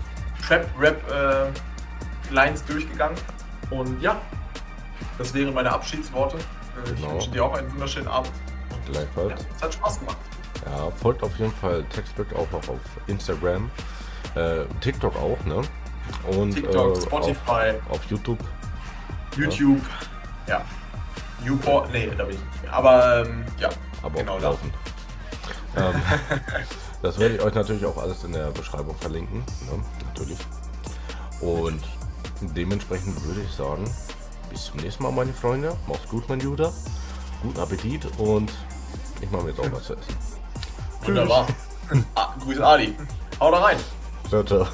Trap-Rap-Lines 0.47 2.65
durchgegangen. 2.67 3.17
Und 3.71 4.01
ja, 4.03 4.21
das 5.19 5.33
wären 5.35 5.53
meine 5.55 5.73
Abschiedsworte. 5.73 6.37
Äh, 6.37 6.41
Ich 6.95 7.01
Genau. 7.01 7.13
wünsche 7.15 7.31
dir 7.31 7.45
auch 7.45 7.55
einen 7.55 7.71
wunderschönen 7.73 8.09
Abend. 8.09 8.31
Und 8.71 8.95
ja, 8.95 9.03
Gleichfalls. 9.03 9.47
es 9.57 9.63
hat 9.63 9.75
Spaß 9.75 9.99
gemacht. 10.01 10.17
Ja, 10.65 10.91
folgt 10.91 11.23
auf 11.23 11.37
jeden 11.39 11.53
Fall 11.53 11.85
Textbook 11.85 12.33
auch 12.35 12.51
noch 12.51 12.69
auf 12.69 12.81
Instagram. 13.07 13.71
Äh, 14.35 14.65
TikTok 14.81 15.17
auch, 15.17 15.39
ne? 15.45 15.63
Und 16.37 16.55
TikTok, 16.55 16.97
äh, 16.97 17.01
Spotify, 17.01 17.71
Auf, 17.89 17.97
auf 17.97 18.05
YouTube. 18.11 18.39
YouTube, 19.37 19.81
ja. 20.47 20.65
Newport, 21.45 21.91
nee, 21.93 22.11
da 22.17 22.25
bin 22.25 22.37
ich 22.37 22.63
nicht. 22.63 22.73
Aber 22.73 23.25
ähm, 23.27 23.45
ja, 23.59 23.69
aber 24.03 24.21
genau 24.21 24.39
da. 24.39 24.51
laufen. 24.51 24.73
ähm, 25.77 25.95
das 27.03 27.19
werde 27.19 27.37
ich 27.37 27.43
euch 27.43 27.55
natürlich 27.55 27.85
auch 27.85 27.97
alles 27.97 28.23
in 28.25 28.33
der 28.33 28.51
Beschreibung 28.51 28.97
verlinken. 28.97 29.39
Ne? 29.39 29.83
Natürlich. 30.07 30.39
Und 31.41 31.83
dementsprechend 32.41 33.23
würde 33.25 33.41
ich 33.41 33.53
sagen, 33.53 33.85
bis 34.51 34.67
zum 34.67 34.81
nächsten 34.81 35.03
Mal, 35.03 35.13
meine 35.13 35.33
Freunde. 35.33 35.77
Macht's 35.89 36.09
gut, 36.09 36.29
mein 36.29 36.41
Judah. 36.41 36.73
Guten 37.43 37.59
Appetit 37.59 38.07
und 38.19 38.53
ich 39.21 39.31
mache 39.31 39.45
mir 39.45 39.51
jetzt 39.51 39.61
auch 39.61 39.73
was 39.73 39.85
zu 39.85 39.95
essen. 39.95 40.32
Wunderbar. 41.05 41.47
ah, 42.15 42.35
Grüße 42.43 42.65
Ali. 42.65 42.97
Hau 43.41 43.51
da 43.51 43.59
rein. 43.59 43.79
Ciao, 44.29 44.43
ciao. 44.43 44.67